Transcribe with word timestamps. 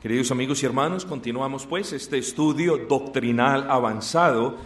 Queridos 0.00 0.30
amigos 0.30 0.62
y 0.62 0.66
hermanos, 0.66 1.04
continuamos 1.04 1.66
pues 1.66 1.92
este 1.92 2.18
estudio 2.18 2.86
doctrinal 2.88 3.68
avanzado, 3.68 4.56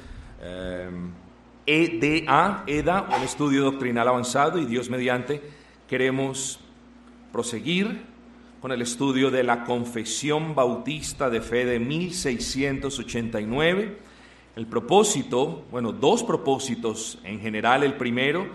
EDA, 1.64 2.64
EDA, 2.66 3.08
un 3.16 3.22
estudio 3.22 3.62
doctrinal 3.62 4.08
avanzado 4.08 4.58
y 4.58 4.66
Dios 4.66 4.90
mediante 4.90 5.40
queremos 5.88 6.60
proseguir 7.32 8.02
con 8.60 8.72
el 8.72 8.82
estudio 8.82 9.30
de 9.30 9.42
la 9.42 9.64
Confesión 9.64 10.54
Bautista 10.54 11.30
de 11.30 11.40
Fe 11.40 11.64
de 11.64 11.78
1689. 11.78 13.96
El 14.54 14.66
propósito, 14.66 15.64
bueno, 15.70 15.92
dos 15.92 16.22
propósitos 16.24 17.18
en 17.24 17.40
general. 17.40 17.84
El 17.84 17.94
primero 17.94 18.48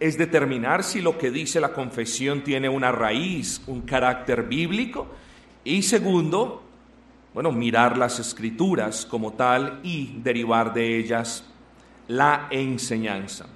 es 0.00 0.16
determinar 0.16 0.82
si 0.82 1.02
lo 1.02 1.18
que 1.18 1.30
dice 1.30 1.60
la 1.60 1.74
confesión 1.74 2.42
tiene 2.42 2.70
una 2.70 2.90
raíz, 2.90 3.60
un 3.66 3.82
carácter 3.82 4.44
bíblico 4.44 5.08
y 5.64 5.82
segundo, 5.82 6.62
bueno, 7.34 7.52
mirar 7.52 7.96
las 7.96 8.18
escrituras 8.18 9.06
como 9.06 9.32
tal 9.32 9.80
y 9.82 10.18
derivar 10.22 10.74
de 10.74 10.98
ellas 10.98 11.44
la 12.08 12.48
enseñanza. 12.50 13.46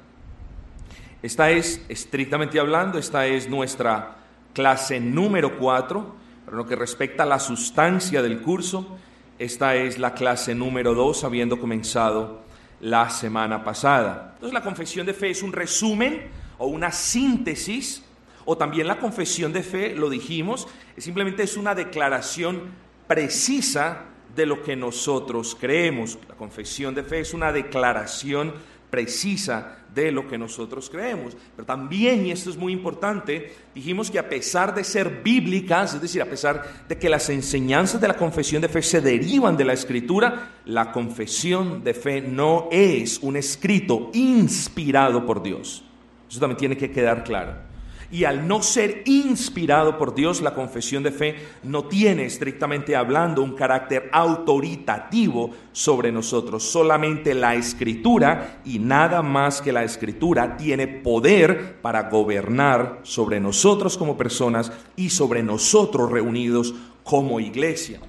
Esta 1.22 1.50
es, 1.50 1.84
estrictamente 1.88 2.60
hablando, 2.60 2.98
esta 2.98 3.26
es 3.26 3.48
nuestra 3.48 4.18
clase 4.52 5.00
número 5.00 5.58
4, 5.58 6.16
pero 6.44 6.56
lo 6.56 6.66
que 6.66 6.76
respecta 6.76 7.24
a 7.24 7.26
la 7.26 7.40
sustancia 7.40 8.22
del 8.22 8.40
curso, 8.40 8.96
esta 9.38 9.74
es 9.74 9.98
la 9.98 10.14
clase 10.14 10.54
número 10.54 10.94
2, 10.94 11.24
habiendo 11.24 11.58
comenzado 11.58 12.44
la 12.80 13.10
semana 13.10 13.64
pasada. 13.64 14.32
Entonces 14.34 14.54
la 14.54 14.62
confesión 14.62 15.04
de 15.04 15.14
fe 15.14 15.30
es 15.30 15.42
un 15.42 15.52
resumen 15.52 16.28
o 16.58 16.66
una 16.66 16.92
síntesis 16.92 18.05
o 18.46 18.56
también 18.56 18.86
la 18.86 18.98
confesión 18.98 19.52
de 19.52 19.62
fe, 19.62 19.94
lo 19.94 20.08
dijimos, 20.08 20.66
simplemente 20.96 21.42
es 21.42 21.56
una 21.56 21.74
declaración 21.74 22.62
precisa 23.06 24.04
de 24.34 24.46
lo 24.46 24.62
que 24.62 24.76
nosotros 24.76 25.56
creemos. 25.58 26.18
La 26.28 26.36
confesión 26.36 26.94
de 26.94 27.02
fe 27.02 27.20
es 27.20 27.34
una 27.34 27.52
declaración 27.52 28.54
precisa 28.88 29.78
de 29.92 30.12
lo 30.12 30.28
que 30.28 30.38
nosotros 30.38 30.88
creemos. 30.88 31.36
Pero 31.56 31.66
también, 31.66 32.24
y 32.24 32.30
esto 32.30 32.50
es 32.50 32.56
muy 32.56 32.72
importante, 32.72 33.52
dijimos 33.74 34.10
que 34.10 34.18
a 34.18 34.28
pesar 34.28 34.74
de 34.74 34.84
ser 34.84 35.22
bíblicas, 35.24 35.94
es 35.94 36.00
decir, 36.00 36.22
a 36.22 36.26
pesar 36.26 36.84
de 36.88 36.96
que 36.96 37.08
las 37.08 37.28
enseñanzas 37.30 38.00
de 38.00 38.08
la 38.08 38.16
confesión 38.16 38.62
de 38.62 38.68
fe 38.68 38.82
se 38.82 39.00
derivan 39.00 39.56
de 39.56 39.64
la 39.64 39.72
escritura, 39.72 40.52
la 40.66 40.92
confesión 40.92 41.82
de 41.82 41.94
fe 41.94 42.20
no 42.20 42.68
es 42.70 43.18
un 43.22 43.36
escrito 43.36 44.10
inspirado 44.14 45.26
por 45.26 45.42
Dios. 45.42 45.82
Eso 46.30 46.38
también 46.38 46.58
tiene 46.58 46.76
que 46.76 46.90
quedar 46.90 47.24
claro. 47.24 47.75
Y 48.10 48.24
al 48.24 48.46
no 48.46 48.62
ser 48.62 49.02
inspirado 49.06 49.98
por 49.98 50.14
Dios, 50.14 50.40
la 50.40 50.54
confesión 50.54 51.02
de 51.02 51.10
fe 51.10 51.36
no 51.64 51.84
tiene, 51.84 52.24
estrictamente 52.24 52.94
hablando, 52.94 53.42
un 53.42 53.54
carácter 53.54 54.08
autoritativo 54.12 55.50
sobre 55.72 56.12
nosotros. 56.12 56.62
Solamente 56.62 57.34
la 57.34 57.56
escritura 57.56 58.60
y 58.64 58.78
nada 58.78 59.22
más 59.22 59.60
que 59.60 59.72
la 59.72 59.82
escritura 59.82 60.56
tiene 60.56 60.86
poder 60.86 61.80
para 61.82 62.08
gobernar 62.08 63.00
sobre 63.02 63.40
nosotros 63.40 63.98
como 63.98 64.16
personas 64.16 64.70
y 64.94 65.10
sobre 65.10 65.42
nosotros 65.42 66.10
reunidos 66.10 66.74
como 67.02 67.40
iglesia. 67.40 68.00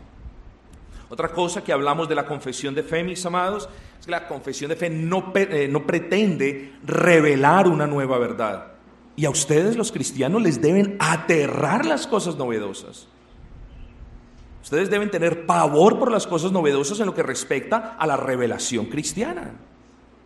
Otra 1.10 1.30
cosa 1.30 1.64
que 1.64 1.72
hablamos 1.72 2.08
de 2.08 2.16
la 2.16 2.26
confesión 2.26 2.76
de 2.76 2.84
fe, 2.84 3.04
mis 3.04 3.26
amados, 3.26 3.68
es 4.00 4.06
que 4.06 4.12
la 4.12 4.28
confesión 4.28 4.70
de 4.70 4.76
fe 4.76 4.90
no, 4.92 5.32
eh, 5.34 5.68
no 5.72 5.88
pretende 5.88 6.74
revelar 6.86 7.68
una 7.68 7.88
nueva 7.88 8.20
verdad 8.20 8.77
y 9.18 9.26
a 9.26 9.32
ustedes 9.32 9.76
los 9.76 9.92
cristianos 9.92 10.42
les 10.42 10.62
deben 10.62 10.96
aterrar 11.00 11.86
las 11.86 12.06
cosas 12.06 12.38
novedosas. 12.38 13.08
Ustedes 14.64 14.90
deben 14.90 15.10
tener 15.10 15.46
pavor 15.46 15.98
por 15.98 16.12
las 16.12 16.28
cosas 16.28 16.52
novedosas 16.52 17.00
en 17.00 17.08
lo 17.08 17.16
que 17.16 17.24
respecta 17.24 17.96
a 17.98 18.06
la 18.06 18.16
revelación 18.16 18.86
cristiana. 18.86 19.56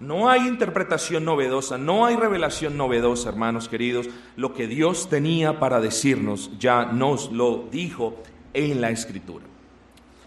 No 0.02 0.30
hay 0.30 0.48
interpretación 0.48 1.23
novedosa, 1.23 1.77
no 1.77 2.05
hay 2.05 2.17
revelación 2.17 2.76
novedosa, 2.76 3.30
hermanos 3.30 3.70
queridos. 3.70 4.10
Lo 4.36 4.54
que 4.54 4.67
Dios 4.67 5.10
tenía 5.10 5.60
para 5.60 5.80
decirnos 5.80 6.52
ya 6.60 6.86
nos 6.86 7.32
lo 7.32 7.67
dijo 7.71 8.17
en 8.54 8.82
la 8.82 8.89
Escritura. 8.89 9.45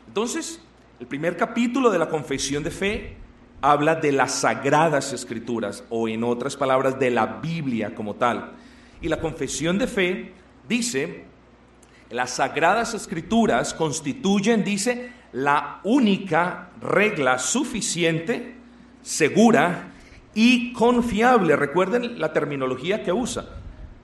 Entonces, 0.06 0.61
el 1.00 1.06
primer 1.06 1.37
capítulo 1.37 1.91
de 1.91 1.99
la 1.99 2.09
confesión 2.09 2.62
de 2.62 2.71
fe 2.71 3.17
habla 3.61 3.97
de 3.97 4.12
las 4.12 4.33
sagradas 4.33 5.12
escrituras 5.12 5.83
o 5.91 6.06
en 6.06 6.22
otras 6.22 6.56
palabras 6.56 6.99
de 6.99 7.11
la 7.11 7.27
Biblia 7.27 7.94
como 7.94 8.15
tal. 8.15 8.53
Y 9.04 9.09
la 9.09 9.20
confesión 9.20 9.76
de 9.76 9.87
fe 9.87 10.32
dice, 10.66 11.25
las 12.09 12.37
sagradas 12.37 12.94
escrituras 12.94 13.75
constituyen, 13.75 14.65
dice, 14.65 15.12
la 15.32 15.81
única 15.84 16.70
regla 16.81 17.38
suficiente, 17.38 18.54
segura 19.03 19.93
y 20.34 20.72
confiable. 20.72 21.54
Recuerden 21.54 22.19
la 22.19 22.32
terminología 22.32 23.03
que 23.03 23.12
usa. 23.12 23.44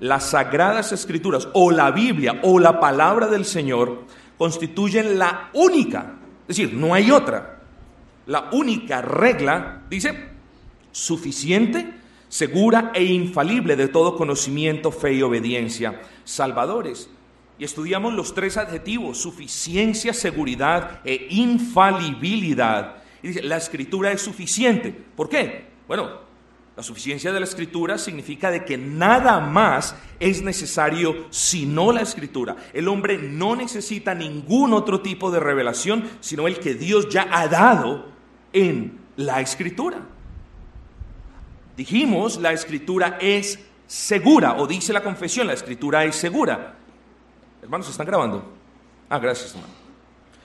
Las 0.01 0.31
sagradas 0.31 0.93
escrituras 0.93 1.49
o 1.55 1.71
la 1.71 1.91
Biblia 1.93 2.41
o 2.43 2.59
la 2.59 2.79
palabra 2.79 3.27
del 3.29 3.47
Señor 3.47 4.05
constituyen 4.37 5.19
la 5.19 5.49
única, 5.55 6.17
es 6.43 6.59
decir, 6.59 6.75
no 6.75 6.93
hay 6.93 7.11
otra 7.11 7.61
la 8.31 8.49
única 8.53 9.03
regla, 9.03 9.83
dice, 9.91 10.29
suficiente, 10.93 12.00
segura 12.31 12.93
e 12.95 13.05
infalible 13.05 13.77
de 13.77 13.89
todo 13.89 14.17
conocimiento, 14.17 14.91
fe 14.91 15.15
y 15.15 15.23
obediencia, 15.23 16.01
salvadores. 16.25 17.11
Y 17.59 17.65
estudiamos 17.65 18.15
los 18.15 18.33
tres 18.33 18.57
adjetivos, 18.57 19.19
suficiencia, 19.19 20.15
seguridad 20.15 21.01
e 21.05 21.27
infalibilidad. 21.29 23.03
Y 23.23 23.29
dice, 23.29 23.43
la 23.43 23.59
escritura 23.59 24.13
es 24.13 24.23
suficiente. 24.23 24.91
¿Por 25.15 25.29
qué? 25.29 25.67
Bueno, 25.87 26.09
la 26.77 26.83
suficiencia 26.83 27.33
de 27.33 27.41
la 27.41 27.45
escritura 27.45 27.99
significa 27.99 28.51
de 28.51 28.65
que 28.65 28.79
nada 28.79 29.41
más 29.41 29.95
es 30.21 30.41
necesario 30.41 31.27
sino 31.31 31.93
la 31.93 32.01
escritura. 32.01 32.57
El 32.73 32.89
hombre 32.89 33.19
no 33.19 33.57
necesita 33.57 34.15
ningún 34.15 34.73
otro 34.73 35.03
tipo 35.03 35.31
de 35.31 35.41
revelación, 35.41 36.09
sino 36.21 36.47
el 36.47 36.61
que 36.61 36.75
Dios 36.75 37.09
ya 37.11 37.29
ha 37.31 37.49
dado 37.49 38.07
en 38.53 39.01
la 39.17 39.41
escritura. 39.41 40.07
Dijimos, 41.81 42.39
la 42.39 42.53
escritura 42.53 43.17
es 43.23 43.59
segura, 43.87 44.57
o 44.59 44.67
dice 44.67 44.93
la 44.93 45.03
confesión, 45.03 45.47
la 45.47 45.55
escritura 45.55 46.05
es 46.05 46.15
segura. 46.15 46.75
Hermanos, 47.63 47.89
¿están 47.89 48.07
grabando? 48.07 48.53
Ah, 49.09 49.19
gracias, 49.19 49.55
hermano. 49.55 49.73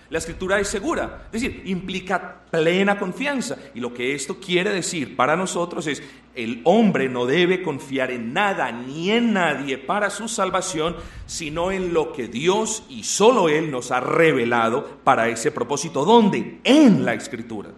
La 0.09 0.19
escritura 0.19 0.61
es 0.61 0.69
segura, 0.69 1.27
es 1.33 1.41
decir, 1.41 1.63
implica 1.65 2.43
plena 2.49 2.97
confianza. 2.97 3.57
Y 3.73 3.81
lo 3.81 3.93
que 3.93 4.15
esto 4.15 4.39
quiere 4.39 4.69
decir 4.69 5.17
para 5.17 5.35
nosotros 5.35 5.87
es, 5.87 6.01
el 6.35 6.61
hombre 6.63 7.09
no 7.09 7.25
debe 7.25 7.61
confiar 7.61 8.11
en 8.11 8.31
nada 8.31 8.71
ni 8.71 9.11
en 9.11 9.33
nadie 9.33 9.77
para 9.77 10.09
su 10.11 10.29
salvación, 10.29 10.95
sino 11.25 11.69
en 11.73 11.93
lo 11.93 12.13
que 12.13 12.29
Dios 12.29 12.85
y 12.87 13.03
solo 13.03 13.49
Él 13.49 13.71
nos 13.71 13.91
ha 13.91 13.99
revelado 13.99 14.99
para 15.03 15.27
ese 15.27 15.51
propósito. 15.51 16.05
¿Dónde? 16.05 16.61
En 16.63 17.03
la 17.03 17.13
escritura. 17.13 17.71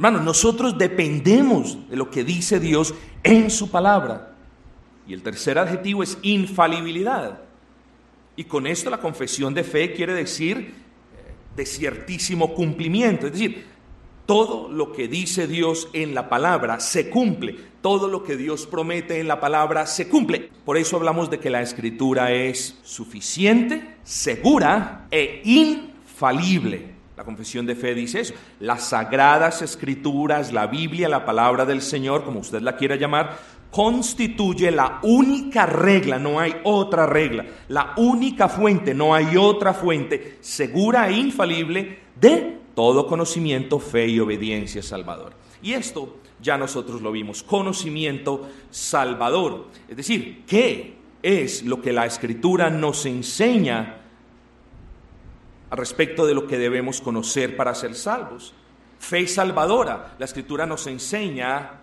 Hermanos, 0.00 0.22
nosotros 0.22 0.78
dependemos 0.78 1.76
de 1.90 1.94
lo 1.94 2.10
que 2.10 2.24
dice 2.24 2.58
Dios 2.58 2.94
en 3.22 3.50
su 3.50 3.70
palabra. 3.70 4.32
Y 5.06 5.12
el 5.12 5.22
tercer 5.22 5.58
adjetivo 5.58 6.02
es 6.02 6.16
infalibilidad. 6.22 7.42
Y 8.34 8.44
con 8.44 8.66
esto 8.66 8.88
la 8.88 9.02
confesión 9.02 9.52
de 9.52 9.62
fe 9.62 9.92
quiere 9.92 10.14
decir 10.14 10.72
de 11.54 11.66
ciertísimo 11.66 12.54
cumplimiento. 12.54 13.26
Es 13.26 13.34
decir, 13.34 13.66
todo 14.24 14.70
lo 14.70 14.94
que 14.94 15.06
dice 15.06 15.46
Dios 15.46 15.90
en 15.92 16.14
la 16.14 16.30
palabra 16.30 16.80
se 16.80 17.10
cumple. 17.10 17.58
Todo 17.82 18.08
lo 18.08 18.24
que 18.24 18.38
Dios 18.38 18.66
promete 18.66 19.20
en 19.20 19.28
la 19.28 19.38
palabra 19.38 19.86
se 19.86 20.08
cumple. 20.08 20.48
Por 20.64 20.78
eso 20.78 20.96
hablamos 20.96 21.28
de 21.28 21.40
que 21.40 21.50
la 21.50 21.60
escritura 21.60 22.32
es 22.32 22.78
suficiente, 22.84 23.96
segura 24.02 25.08
e 25.10 25.42
infalible. 25.44 26.99
La 27.20 27.26
confesión 27.26 27.66
de 27.66 27.74
fe 27.74 27.94
dice 27.94 28.20
eso. 28.20 28.32
Las 28.60 28.88
sagradas 28.88 29.60
escrituras, 29.60 30.54
la 30.54 30.66
Biblia, 30.66 31.06
la 31.06 31.26
palabra 31.26 31.66
del 31.66 31.82
Señor, 31.82 32.24
como 32.24 32.40
usted 32.40 32.62
la 32.62 32.76
quiera 32.76 32.96
llamar, 32.96 33.36
constituye 33.70 34.70
la 34.70 35.00
única 35.02 35.66
regla, 35.66 36.18
no 36.18 36.40
hay 36.40 36.56
otra 36.64 37.04
regla, 37.04 37.44
la 37.68 37.92
única 37.98 38.48
fuente, 38.48 38.94
no 38.94 39.14
hay 39.14 39.36
otra 39.36 39.74
fuente 39.74 40.38
segura 40.40 41.10
e 41.10 41.18
infalible 41.18 41.98
de 42.18 42.56
todo 42.74 43.06
conocimiento, 43.06 43.78
fe 43.80 44.08
y 44.08 44.18
obediencia 44.18 44.82
salvador. 44.82 45.34
Y 45.60 45.74
esto 45.74 46.16
ya 46.40 46.56
nosotros 46.56 47.02
lo 47.02 47.12
vimos, 47.12 47.42
conocimiento 47.42 48.48
salvador. 48.70 49.66
Es 49.86 49.96
decir, 49.98 50.44
¿qué 50.46 50.94
es 51.22 51.64
lo 51.64 51.82
que 51.82 51.92
la 51.92 52.06
escritura 52.06 52.70
nos 52.70 53.04
enseña 53.04 53.99
al 55.70 55.78
respecto 55.78 56.26
de 56.26 56.34
lo 56.34 56.46
que 56.46 56.58
debemos 56.58 57.00
conocer 57.00 57.56
para 57.56 57.74
ser 57.74 57.94
salvos? 57.94 58.52
Fe 58.98 59.26
salvadora. 59.26 60.14
La 60.18 60.26
escritura 60.26 60.66
nos 60.66 60.86
enseña 60.86 61.80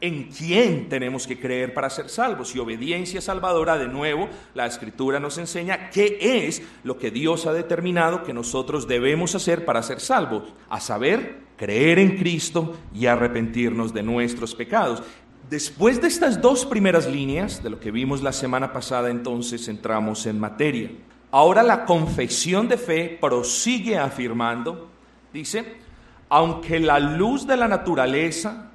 en 0.00 0.24
quién 0.24 0.88
tenemos 0.88 1.26
que 1.26 1.38
creer 1.38 1.72
para 1.72 1.90
ser 1.90 2.08
salvos. 2.08 2.54
Y 2.54 2.58
obediencia 2.58 3.20
salvadora, 3.20 3.78
de 3.78 3.88
nuevo, 3.88 4.28
la 4.54 4.66
escritura 4.66 5.18
nos 5.18 5.38
enseña 5.38 5.90
qué 5.90 6.18
es 6.46 6.62
lo 6.82 6.98
que 6.98 7.10
Dios 7.10 7.46
ha 7.46 7.52
determinado 7.52 8.22
que 8.22 8.34
nosotros 8.34 8.86
debemos 8.86 9.34
hacer 9.34 9.64
para 9.64 9.82
ser 9.82 10.00
salvos, 10.00 10.52
a 10.68 10.80
saber, 10.80 11.38
creer 11.56 11.98
en 11.98 12.16
Cristo 12.16 12.76
y 12.94 13.06
arrepentirnos 13.06 13.94
de 13.94 14.02
nuestros 14.02 14.54
pecados. 14.54 15.02
Después 15.48 16.00
de 16.00 16.08
estas 16.08 16.40
dos 16.40 16.64
primeras 16.66 17.06
líneas, 17.06 17.62
de 17.62 17.70
lo 17.70 17.80
que 17.80 17.90
vimos 17.90 18.22
la 18.22 18.32
semana 18.32 18.72
pasada, 18.72 19.10
entonces 19.10 19.68
entramos 19.68 20.26
en 20.26 20.40
materia. 20.40 20.90
Ahora 21.34 21.64
la 21.64 21.84
confesión 21.84 22.68
de 22.68 22.78
fe 22.78 23.18
prosigue 23.20 23.98
afirmando, 23.98 24.88
dice, 25.32 25.78
aunque 26.28 26.78
la 26.78 27.00
luz 27.00 27.44
de 27.44 27.56
la 27.56 27.66
naturaleza 27.66 28.70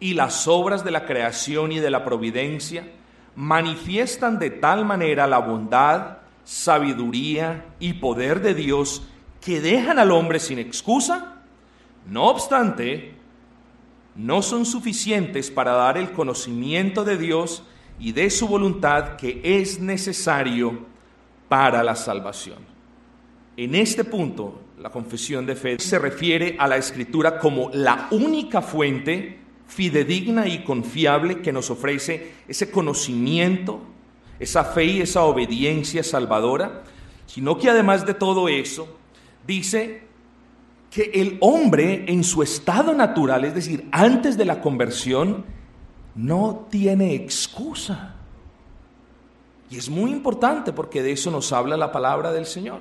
y 0.00 0.14
las 0.14 0.48
obras 0.48 0.82
de 0.84 0.90
la 0.90 1.04
creación 1.04 1.70
y 1.70 1.80
de 1.80 1.90
la 1.90 2.06
providencia 2.06 2.90
manifiestan 3.36 4.38
de 4.38 4.48
tal 4.48 4.86
manera 4.86 5.26
la 5.26 5.36
bondad, 5.40 6.20
sabiduría 6.44 7.66
y 7.78 7.92
poder 7.92 8.40
de 8.40 8.54
Dios 8.54 9.02
que 9.42 9.60
dejan 9.60 9.98
al 9.98 10.10
hombre 10.10 10.40
sin 10.40 10.58
excusa, 10.58 11.42
no 12.06 12.28
obstante, 12.28 13.16
no 14.14 14.40
son 14.40 14.64
suficientes 14.64 15.50
para 15.50 15.72
dar 15.72 15.98
el 15.98 16.12
conocimiento 16.12 17.04
de 17.04 17.18
Dios 17.18 17.64
y 18.00 18.12
de 18.12 18.30
su 18.30 18.48
voluntad 18.48 19.16
que 19.16 19.42
es 19.44 19.78
necesario 19.78 20.88
para 21.48 21.82
la 21.82 21.96
salvación. 21.96 22.58
En 23.56 23.74
este 23.74 24.04
punto, 24.04 24.60
la 24.78 24.90
confesión 24.90 25.46
de 25.46 25.56
fe 25.56 25.78
se 25.78 25.98
refiere 25.98 26.56
a 26.58 26.68
la 26.68 26.76
escritura 26.76 27.38
como 27.38 27.70
la 27.72 28.08
única 28.10 28.62
fuente 28.62 29.38
fidedigna 29.66 30.46
y 30.46 30.62
confiable 30.64 31.40
que 31.40 31.52
nos 31.52 31.70
ofrece 31.70 32.32
ese 32.46 32.70
conocimiento, 32.70 33.80
esa 34.38 34.64
fe 34.64 34.84
y 34.84 35.00
esa 35.00 35.24
obediencia 35.24 36.02
salvadora, 36.02 36.84
sino 37.26 37.58
que 37.58 37.68
además 37.68 38.06
de 38.06 38.14
todo 38.14 38.48
eso, 38.48 38.96
dice 39.46 40.02
que 40.90 41.10
el 41.14 41.36
hombre 41.40 42.04
en 42.08 42.24
su 42.24 42.42
estado 42.42 42.94
natural, 42.94 43.44
es 43.44 43.54
decir, 43.54 43.88
antes 43.92 44.38
de 44.38 44.44
la 44.44 44.60
conversión, 44.60 45.44
no 46.14 46.66
tiene 46.70 47.14
excusa. 47.14 48.14
Y 49.70 49.76
es 49.76 49.88
muy 49.88 50.10
importante 50.10 50.72
porque 50.72 51.02
de 51.02 51.12
eso 51.12 51.30
nos 51.30 51.52
habla 51.52 51.76
la 51.76 51.92
palabra 51.92 52.32
del 52.32 52.46
Señor. 52.46 52.80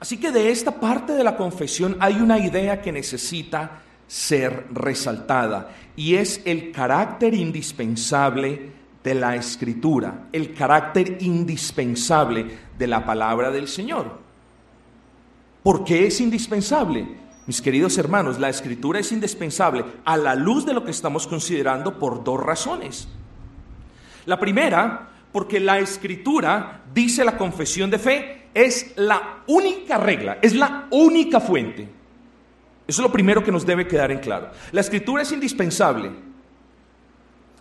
Así 0.00 0.18
que 0.18 0.30
de 0.30 0.50
esta 0.50 0.78
parte 0.78 1.14
de 1.14 1.24
la 1.24 1.36
confesión 1.36 1.96
hay 2.00 2.16
una 2.16 2.38
idea 2.38 2.80
que 2.80 2.92
necesita 2.92 3.82
ser 4.06 4.66
resaltada 4.70 5.74
y 5.96 6.14
es 6.14 6.40
el 6.44 6.72
carácter 6.72 7.34
indispensable 7.34 8.72
de 9.02 9.14
la 9.14 9.36
escritura, 9.36 10.28
el 10.32 10.54
carácter 10.54 11.18
indispensable 11.20 12.58
de 12.78 12.86
la 12.86 13.04
palabra 13.04 13.50
del 13.50 13.68
Señor. 13.68 14.18
¿Por 15.62 15.84
qué 15.84 16.06
es 16.06 16.20
indispensable? 16.20 17.06
Mis 17.46 17.62
queridos 17.62 17.96
hermanos, 17.98 18.38
la 18.38 18.48
escritura 18.48 19.00
es 19.00 19.10
indispensable 19.10 19.84
a 20.04 20.16
la 20.16 20.34
luz 20.34 20.64
de 20.66 20.74
lo 20.74 20.84
que 20.84 20.90
estamos 20.90 21.26
considerando 21.26 21.98
por 21.98 22.22
dos 22.22 22.40
razones. 22.40 23.08
La 24.26 24.38
primera, 24.38 25.08
porque 25.32 25.60
la 25.60 25.78
escritura, 25.78 26.82
dice 26.92 27.24
la 27.24 27.36
confesión 27.36 27.90
de 27.90 27.98
fe, 27.98 28.48
es 28.54 28.92
la 28.96 29.42
única 29.46 29.98
regla, 29.98 30.38
es 30.42 30.54
la 30.54 30.88
única 30.90 31.40
fuente 31.40 31.98
eso 32.88 33.02
es 33.02 33.06
lo 33.06 33.12
primero 33.12 33.44
que 33.44 33.52
nos 33.52 33.66
debe 33.66 33.86
quedar 33.86 34.10
en 34.10 34.18
claro. 34.18 34.50
La 34.72 34.80
escritura 34.80 35.22
es 35.22 35.30
indispensable. 35.30 36.10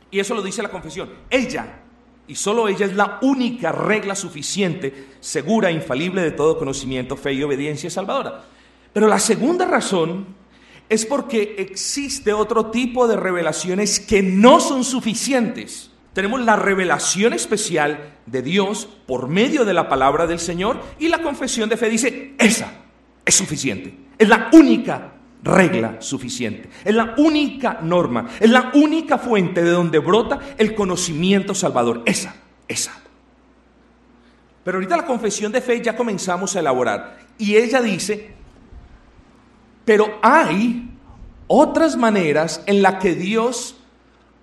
Y 0.10 0.19
eso 0.22 0.34
lo 0.34 0.42
dice 0.42 0.64
la 0.64 0.72
confesión. 0.72 1.10
Ella, 1.30 1.81
y 2.30 2.36
solo 2.36 2.69
ella 2.69 2.86
es 2.86 2.96
la 2.96 3.19
única 3.22 3.74
regla 3.74 4.16
suficiente, 4.16 5.10
segura, 5.19 5.69
infalible 5.69 6.22
de 6.22 6.31
todo 6.31 6.58
conocimiento, 6.58 7.18
fe 7.18 7.34
y 7.34 7.44
obediencia 7.44 7.90
salvadora. 7.90 8.46
Pero 8.94 9.08
la 9.10 9.19
segunda 9.19 9.66
razón 9.66 10.28
es 10.88 11.06
porque 11.06 11.56
existe 11.58 12.31
otro 12.31 12.68
tipo 12.68 13.06
de 13.06 13.18
revelaciones 13.18 14.00
que 14.00 14.24
no 14.24 14.62
son 14.62 14.86
suficientes. 14.86 15.92
Tenemos 16.18 16.42
la 16.42 16.56
revelación 16.56 17.34
especial 17.34 18.16
de 18.25 18.42
Dios 18.42 18.90
por 19.06 19.28
medio 19.28 19.66
de 19.66 19.75
la 19.75 19.88
palabra 19.88 20.25
del 20.25 20.40
Señor 20.40 20.81
y 20.98 21.10
la 21.10 21.22
confesión 21.22 21.69
de 21.69 21.78
fe 21.78 21.92
dice, 21.92 22.34
esa 22.40 22.72
es 23.24 23.36
suficiente. 23.36 23.96
Es 24.18 24.28
la 24.28 24.50
única 24.52 25.14
regla 25.44 25.98
suficiente. 26.00 26.72
Es 26.84 26.96
la 26.96 27.14
única 27.19 27.78
norma, 27.84 28.30
es 28.40 28.50
la 28.50 28.72
única 28.74 29.19
fuente 29.19 29.64
de 29.64 29.69
donde 29.69 30.00
brota 30.00 30.40
el 30.58 30.74
conocimiento 30.74 31.54
salvador. 31.54 32.02
Esa, 32.08 32.34
esa. 32.68 33.00
Pero 34.64 34.78
ahorita 34.78 34.98
la 34.98 35.06
confesión 35.06 35.52
de 35.52 35.62
fe 35.62 35.84
ya 35.84 35.96
comenzamos 35.96 36.56
a 36.56 36.62
elaborar. 36.62 37.19
Y 37.38 37.58
ella 37.58 37.80
dice, 37.80 38.31
pero 39.86 40.18
hay 40.24 40.90
otras 41.46 41.96
maneras 41.96 42.64
en 42.66 42.81
las 42.81 42.96
que 42.96 43.14
Dios 43.14 43.77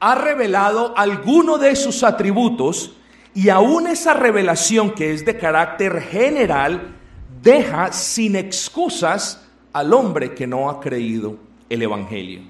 ha 0.00 0.14
revelado 0.14 0.96
alguno 0.96 1.58
de 1.58 1.76
sus 1.76 2.02
atributos 2.02 2.92
y 3.34 3.48
aún 3.48 3.86
esa 3.86 4.14
revelación 4.14 4.92
que 4.92 5.12
es 5.12 5.24
de 5.24 5.36
carácter 5.36 6.00
general 6.00 6.94
deja 7.42 7.92
sin 7.92 8.36
excusas 8.36 9.44
al 9.72 9.92
hombre 9.92 10.34
que 10.34 10.46
no 10.46 10.70
ha 10.70 10.80
creído 10.80 11.36
el 11.68 11.82
Evangelio. 11.82 12.42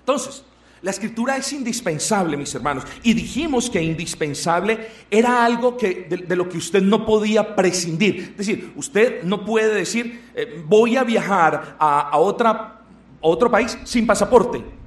Entonces, 0.00 0.42
la 0.82 0.90
escritura 0.90 1.36
es 1.36 1.52
indispensable, 1.52 2.36
mis 2.36 2.54
hermanos, 2.54 2.84
y 3.02 3.12
dijimos 3.14 3.68
que 3.68 3.82
indispensable 3.82 4.88
era 5.10 5.44
algo 5.44 5.76
que, 5.76 6.06
de, 6.08 6.36
lo 6.36 6.48
que 6.48 6.58
usted 6.58 6.82
no 6.82 7.04
podía 7.04 7.56
prescindir. 7.56 8.30
Es 8.30 8.36
decir, 8.38 8.72
usted 8.76 9.22
no 9.24 9.44
puede 9.44 9.74
decir, 9.74 10.30
eh, 10.34 10.62
voy 10.66 10.96
a 10.96 11.04
viajar 11.04 11.76
a, 11.78 12.10
a 12.10 12.18
otro 12.18 13.50
país 13.50 13.76
sin 13.84 14.06
pasaporte. 14.06 14.77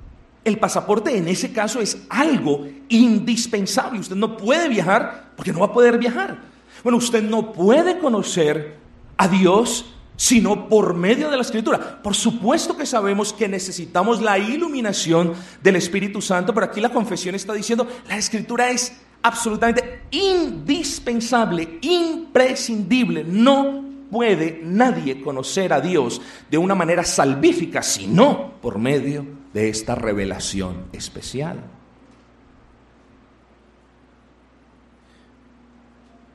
El 0.43 0.57
pasaporte 0.57 1.15
en 1.15 1.27
ese 1.27 1.53
caso 1.53 1.79
es 1.81 1.97
algo 2.09 2.67
indispensable. 2.89 3.99
Usted 3.99 4.15
no 4.15 4.37
puede 4.37 4.67
viajar 4.69 5.31
porque 5.35 5.53
no 5.53 5.59
va 5.59 5.67
a 5.67 5.73
poder 5.73 5.97
viajar. 5.97 6.39
Bueno, 6.83 6.97
usted 6.97 7.21
no 7.21 7.53
puede 7.53 7.99
conocer 7.99 8.77
a 9.17 9.27
Dios 9.27 9.85
sino 10.15 10.69
por 10.69 10.93
medio 10.93 11.31
de 11.31 11.35
la 11.35 11.41
escritura. 11.41 11.99
Por 12.03 12.13
supuesto 12.13 12.77
que 12.77 12.85
sabemos 12.85 13.33
que 13.33 13.47
necesitamos 13.47 14.21
la 14.21 14.37
iluminación 14.37 15.33
del 15.63 15.77
Espíritu 15.77 16.21
Santo, 16.21 16.53
pero 16.53 16.67
aquí 16.67 16.79
la 16.79 16.89
confesión 16.89 17.33
está 17.33 17.53
diciendo, 17.53 17.87
la 18.07 18.17
escritura 18.17 18.69
es 18.69 18.93
absolutamente 19.23 20.03
indispensable, 20.11 21.79
imprescindible. 21.81 23.23
No 23.23 23.83
puede 24.11 24.61
nadie 24.63 25.21
conocer 25.21 25.73
a 25.73 25.81
Dios 25.81 26.21
de 26.51 26.57
una 26.59 26.75
manera 26.75 27.03
salvífica, 27.03 27.81
sino 27.81 28.53
por 28.61 28.77
medio 28.77 29.40
de 29.53 29.69
esta 29.69 29.95
revelación 29.95 30.87
especial. 30.93 31.61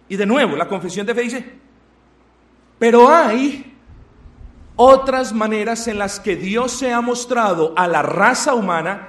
Y 0.09 0.17
de 0.17 0.27
nuevo, 0.27 0.57
la 0.57 0.69
confesión 0.69 1.07
de 1.07 1.15
fe 1.15 1.23
dice, 1.23 1.45
pero 2.79 3.09
hay 3.09 3.75
otras 4.77 5.33
maneras 5.33 5.89
en 5.89 5.99
las 5.99 6.21
que 6.21 6.37
Dios 6.37 6.73
se 6.73 6.93
ha 6.93 7.01
mostrado 7.01 7.73
a 7.77 7.89
la 7.89 8.03
raza 8.03 8.55
humana 8.55 9.09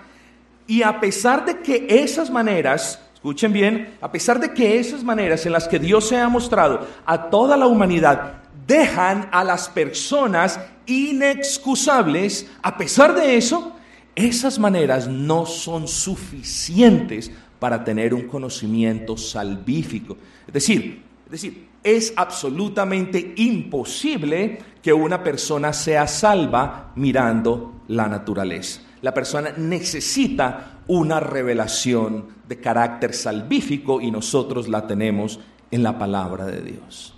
y 0.65 0.81
a 0.81 0.99
pesar 0.99 1.45
de 1.45 1.59
que 1.59 1.85
esas 1.89 2.29
maneras, 2.29 3.01
escuchen 3.13 3.53
bien, 3.53 3.97
a 4.01 4.11
pesar 4.11 4.39
de 4.39 4.53
que 4.53 4.79
esas 4.79 5.03
maneras 5.03 5.45
en 5.45 5.51
las 5.51 5.67
que 5.67 5.79
Dios 5.79 6.07
se 6.07 6.17
ha 6.17 6.29
mostrado 6.29 6.87
a 7.05 7.29
toda 7.29 7.57
la 7.57 7.67
humanidad 7.67 8.41
dejan 8.65 9.29
a 9.31 9.43
las 9.43 9.69
personas 9.69 10.59
inexcusables, 10.85 12.49
a 12.61 12.77
pesar 12.77 13.13
de 13.13 13.37
eso, 13.37 13.76
esas 14.17 14.57
maneras 14.57 15.07
no 15.07 15.45
son 15.45 15.87
suficientes 15.87 17.31
para 17.59 17.83
tener 17.83 18.15
un 18.15 18.23
conocimiento 18.23 19.15
salvífico. 19.15 20.17
Es 20.47 20.53
decir, 20.53 21.03
es 21.25 21.31
decir, 21.31 21.67
es 21.83 22.13
absolutamente 22.15 23.33
imposible 23.37 24.59
que 24.81 24.91
una 24.91 25.23
persona 25.23 25.71
sea 25.71 26.07
salva 26.07 26.91
mirando 26.95 27.81
la 27.89 28.07
naturaleza. 28.07 28.81
La 29.01 29.13
persona 29.13 29.51
necesita 29.55 30.79
una 30.87 31.19
revelación 31.19 32.25
de 32.47 32.59
carácter 32.59 33.13
salvífico 33.13 34.01
y 34.01 34.09
nosotros 34.09 34.67
la 34.67 34.87
tenemos 34.87 35.39
en 35.69 35.83
la 35.83 35.99
palabra 35.99 36.45
de 36.45 36.61
Dios. 36.61 37.13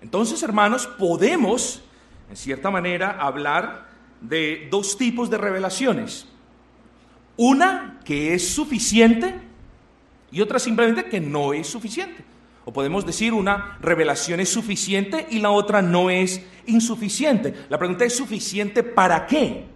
Entonces, 0.00 0.42
hermanos, 0.42 0.86
podemos, 0.86 1.82
en 2.30 2.36
cierta 2.36 2.70
manera, 2.70 3.18
hablar 3.20 3.91
de 4.22 4.68
dos 4.70 4.96
tipos 4.96 5.28
de 5.28 5.38
revelaciones. 5.38 6.26
Una 7.36 8.00
que 8.04 8.34
es 8.34 8.48
suficiente 8.48 9.34
y 10.30 10.40
otra 10.40 10.58
simplemente 10.58 11.04
que 11.04 11.20
no 11.20 11.52
es 11.52 11.66
suficiente. 11.66 12.24
O 12.64 12.72
podemos 12.72 13.04
decir 13.04 13.32
una 13.32 13.76
revelación 13.80 14.40
es 14.40 14.48
suficiente 14.48 15.26
y 15.30 15.40
la 15.40 15.50
otra 15.50 15.82
no 15.82 16.10
es 16.10 16.40
insuficiente. 16.66 17.54
La 17.68 17.78
pregunta 17.78 18.04
es 18.04 18.16
suficiente 18.16 18.82
para 18.82 19.26
qué. 19.26 19.66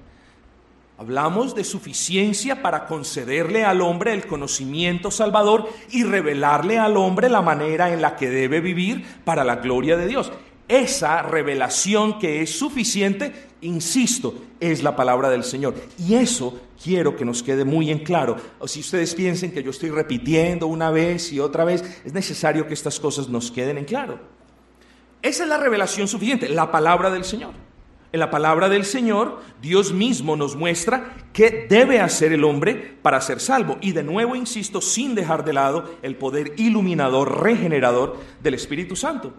Hablamos 0.98 1.54
de 1.54 1.64
suficiencia 1.64 2.62
para 2.62 2.86
concederle 2.86 3.64
al 3.64 3.82
hombre 3.82 4.14
el 4.14 4.26
conocimiento 4.26 5.10
salvador 5.10 5.68
y 5.90 6.04
revelarle 6.04 6.78
al 6.78 6.96
hombre 6.96 7.28
la 7.28 7.42
manera 7.42 7.92
en 7.92 8.00
la 8.00 8.16
que 8.16 8.30
debe 8.30 8.60
vivir 8.60 9.04
para 9.24 9.44
la 9.44 9.56
gloria 9.56 9.98
de 9.98 10.06
Dios. 10.06 10.32
Esa 10.68 11.22
revelación 11.22 12.18
que 12.18 12.42
es 12.42 12.58
suficiente, 12.58 13.32
insisto, 13.60 14.34
es 14.58 14.82
la 14.82 14.96
palabra 14.96 15.30
del 15.30 15.44
Señor. 15.44 15.74
Y 15.98 16.14
eso 16.14 16.60
quiero 16.82 17.16
que 17.16 17.24
nos 17.24 17.42
quede 17.42 17.64
muy 17.64 17.90
en 17.90 18.00
claro. 18.00 18.36
O 18.58 18.66
si 18.66 18.80
ustedes 18.80 19.14
piensen 19.14 19.52
que 19.52 19.62
yo 19.62 19.70
estoy 19.70 19.90
repitiendo 19.90 20.66
una 20.66 20.90
vez 20.90 21.32
y 21.32 21.38
otra 21.38 21.64
vez, 21.64 21.82
es 22.04 22.12
necesario 22.12 22.66
que 22.66 22.74
estas 22.74 22.98
cosas 22.98 23.28
nos 23.28 23.50
queden 23.50 23.78
en 23.78 23.84
claro. 23.84 24.18
Esa 25.22 25.44
es 25.44 25.48
la 25.48 25.58
revelación 25.58 26.08
suficiente, 26.08 26.48
la 26.48 26.70
palabra 26.70 27.10
del 27.10 27.24
Señor. 27.24 27.52
En 28.12 28.20
la 28.20 28.30
palabra 28.30 28.68
del 28.68 28.84
Señor, 28.84 29.40
Dios 29.60 29.92
mismo 29.92 30.36
nos 30.36 30.56
muestra 30.56 31.16
qué 31.32 31.66
debe 31.68 32.00
hacer 32.00 32.32
el 32.32 32.44
hombre 32.44 32.96
para 33.02 33.20
ser 33.20 33.40
salvo. 33.40 33.78
Y 33.80 33.92
de 33.92 34.02
nuevo, 34.02 34.34
insisto, 34.34 34.80
sin 34.80 35.14
dejar 35.14 35.44
de 35.44 35.52
lado 35.52 35.96
el 36.02 36.16
poder 36.16 36.54
iluminador, 36.56 37.42
regenerador 37.42 38.16
del 38.42 38.54
Espíritu 38.54 38.96
Santo. 38.96 39.34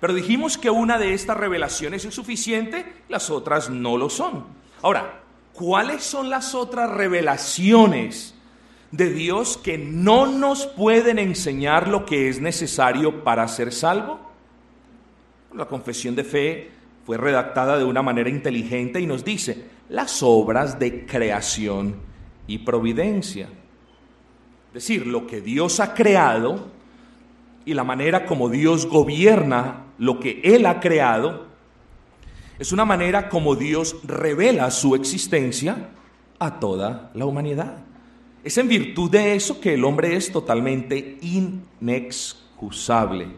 Pero 0.00 0.14
dijimos 0.14 0.56
que 0.58 0.70
una 0.70 0.98
de 0.98 1.12
estas 1.14 1.36
revelaciones 1.36 2.04
es 2.04 2.14
suficiente, 2.14 2.86
las 3.08 3.30
otras 3.30 3.68
no 3.68 3.96
lo 3.96 4.08
son. 4.08 4.44
Ahora, 4.82 5.20
¿cuáles 5.52 6.04
son 6.04 6.30
las 6.30 6.54
otras 6.54 6.90
revelaciones 6.90 8.34
de 8.92 9.10
Dios 9.10 9.56
que 9.56 9.76
no 9.76 10.26
nos 10.26 10.66
pueden 10.66 11.18
enseñar 11.18 11.88
lo 11.88 12.06
que 12.06 12.28
es 12.28 12.40
necesario 12.40 13.24
para 13.24 13.48
ser 13.48 13.72
salvo? 13.72 14.20
La 15.52 15.66
confesión 15.66 16.14
de 16.14 16.24
fe 16.24 16.70
fue 17.04 17.16
redactada 17.16 17.76
de 17.76 17.84
una 17.84 18.02
manera 18.02 18.30
inteligente 18.30 19.00
y 19.00 19.06
nos 19.06 19.24
dice 19.24 19.64
las 19.88 20.22
obras 20.22 20.78
de 20.78 21.06
creación 21.06 21.96
y 22.46 22.58
providencia. 22.58 23.48
Es 24.68 24.74
decir, 24.74 25.06
lo 25.06 25.26
que 25.26 25.40
Dios 25.40 25.80
ha 25.80 25.94
creado 25.94 26.68
y 27.64 27.74
la 27.74 27.82
manera 27.82 28.26
como 28.26 28.48
Dios 28.48 28.86
gobierna 28.86 29.86
lo 29.98 30.20
que 30.20 30.40
Él 30.42 30.66
ha 30.66 30.80
creado, 30.80 31.46
es 32.58 32.72
una 32.72 32.84
manera 32.84 33.28
como 33.28 33.54
Dios 33.54 33.96
revela 34.04 34.70
su 34.70 34.94
existencia 34.94 35.90
a 36.38 36.58
toda 36.58 37.10
la 37.14 37.26
humanidad. 37.26 37.84
Es 38.42 38.56
en 38.58 38.68
virtud 38.68 39.10
de 39.10 39.34
eso 39.34 39.60
que 39.60 39.74
el 39.74 39.84
hombre 39.84 40.16
es 40.16 40.32
totalmente 40.32 41.18
inexcusable. 41.20 43.28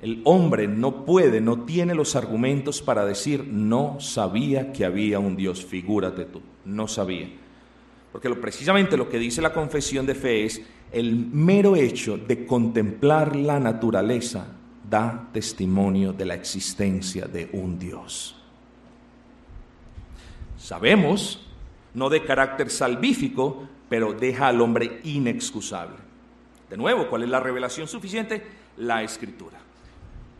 El 0.00 0.20
hombre 0.24 0.68
no 0.68 1.04
puede, 1.04 1.40
no 1.40 1.64
tiene 1.64 1.94
los 1.94 2.16
argumentos 2.16 2.82
para 2.82 3.04
decir, 3.04 3.46
no 3.50 3.98
sabía 4.00 4.72
que 4.72 4.84
había 4.84 5.18
un 5.18 5.36
Dios, 5.36 5.64
figúrate 5.64 6.24
tú, 6.24 6.40
no 6.64 6.86
sabía. 6.86 7.28
Porque 8.12 8.28
lo, 8.28 8.40
precisamente 8.40 8.96
lo 8.96 9.08
que 9.08 9.18
dice 9.18 9.42
la 9.42 9.52
confesión 9.52 10.06
de 10.06 10.14
fe 10.14 10.44
es, 10.44 10.62
el 10.92 11.26
mero 11.32 11.76
hecho 11.76 12.16
de 12.16 12.46
contemplar 12.46 13.36
la 13.36 13.60
naturaleza 13.60 14.57
da 14.88 15.28
testimonio 15.32 16.12
de 16.12 16.24
la 16.24 16.34
existencia 16.34 17.26
de 17.26 17.48
un 17.52 17.78
Dios. 17.78 18.36
Sabemos, 20.56 21.46
no 21.94 22.08
de 22.08 22.24
carácter 22.24 22.70
salvífico, 22.70 23.68
pero 23.88 24.12
deja 24.12 24.48
al 24.48 24.60
hombre 24.60 25.00
inexcusable. 25.04 25.96
De 26.68 26.76
nuevo, 26.76 27.08
¿cuál 27.08 27.22
es 27.22 27.28
la 27.28 27.40
revelación 27.40 27.88
suficiente? 27.88 28.44
La 28.76 29.02
escritura. 29.02 29.58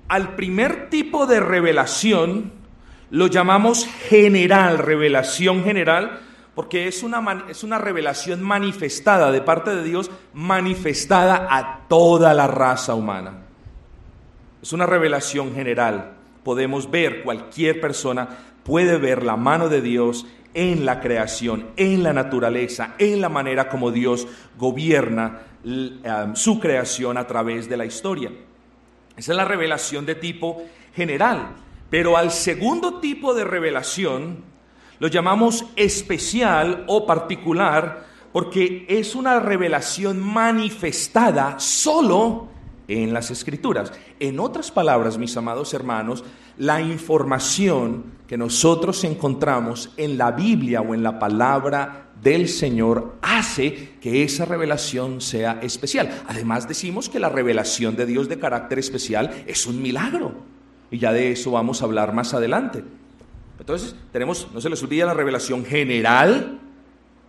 Al 0.09 0.37
primer 0.37 0.91
tipo 0.91 1.27
de 1.27 1.41
revelación 1.41 2.53
lo 3.11 3.27
llamamos 3.27 3.87
general, 4.09 4.79
revelación 4.79 5.65
general, 5.65 6.21
porque 6.55 6.89
es 6.89 7.03
una, 7.03 7.45
es 7.49 7.63
una 7.63 7.79
revelación 7.79 8.43
manifestada 8.43 9.31
de 9.31 9.41
parte 9.41 9.75
de 9.75 9.85
Dios, 9.85 10.11
manifestada 10.35 11.47
a 11.51 11.87
toda 11.89 12.35
la 12.35 12.47
raza 12.47 12.95
humana. 12.95 13.48
Es 14.63 14.73
una 14.73 14.87
revelación 14.87 15.55
general. 15.55 16.15
Podemos 16.45 16.91
ver, 16.91 17.23
cualquier 17.23 17.81
persona 17.81 18.29
puede 18.65 18.99
ver 18.99 19.23
la 19.23 19.37
mano 19.37 19.69
de 19.69 19.81
Dios 19.81 20.27
en 20.55 20.85
la 20.85 21.01
creación, 21.01 21.67
en 21.77 22.03
la 22.03 22.13
naturaleza, 22.13 22.95
en 22.99 23.21
la 23.21 23.29
manera 23.29 23.69
como 23.69 23.91
Dios 23.91 24.27
gobierna 24.59 25.41
su 26.35 26.59
creación 26.59 27.19
a 27.19 27.27
través 27.27 27.69
de 27.69 27.77
la 27.77 27.85
historia. 27.85 28.31
Esa 29.17 29.33
es 29.33 29.37
la 29.37 29.45
revelación 29.45 30.07
de 30.07 30.15
tipo 30.15 30.63
general. 30.95 31.57
Pero 31.91 32.17
al 32.17 32.31
segundo 32.31 33.01
tipo 33.01 33.35
de 33.35 33.45
revelación 33.45 34.45
lo 34.99 35.09
llamamos 35.09 35.65
especial 35.77 36.85
o 36.89 37.07
particular 37.07 38.07
porque 38.33 38.85
es 38.89 39.15
una 39.15 39.41
revelación 39.41 40.21
manifestada 40.21 41.59
solo 41.59 42.49
en 42.89 43.13
las 43.13 43.31
escrituras. 43.31 43.93
En 44.19 44.41
otras 44.41 44.71
palabras, 44.71 45.19
mis 45.19 45.37
amados 45.37 45.75
hermanos, 45.75 46.25
la 46.57 46.81
información 46.81 48.05
que 48.27 48.37
nosotros 48.37 49.05
encontramos 49.05 49.93
en 49.97 50.19
la 50.19 50.33
Biblia 50.33 50.81
o 50.81 50.95
en 50.95 51.03
la 51.03 51.19
palabra 51.19 52.11
del 52.21 52.49
Señor 52.49 53.17
hace 53.23 53.91
que 54.01 54.25
esa 54.25 54.45
revelación 54.45 55.21
sea 55.21 55.61
especial. 55.63 56.11
Además 56.27 56.67
decimos 56.67 57.09
que 57.09 57.21
la 57.21 57.29
revelación 57.29 57.95
de 57.95 58.07
Dios 58.07 58.29
de 58.29 58.39
carácter 58.39 58.79
especial 58.79 59.45
es 59.47 59.67
un 59.67 59.81
milagro. 59.81 60.35
Y 60.91 60.99
ya 60.99 61.13
de 61.13 61.31
eso 61.33 61.51
vamos 61.51 61.83
a 61.83 61.85
hablar 61.85 62.13
más 62.13 62.35
adelante. 62.35 62.83
Entonces 63.61 63.95
tenemos, 64.13 64.49
no 64.53 64.61
se 64.61 64.71
les 64.71 64.83
olvide 64.83 65.05
la 65.05 65.15
revelación 65.15 65.65
general, 65.65 66.59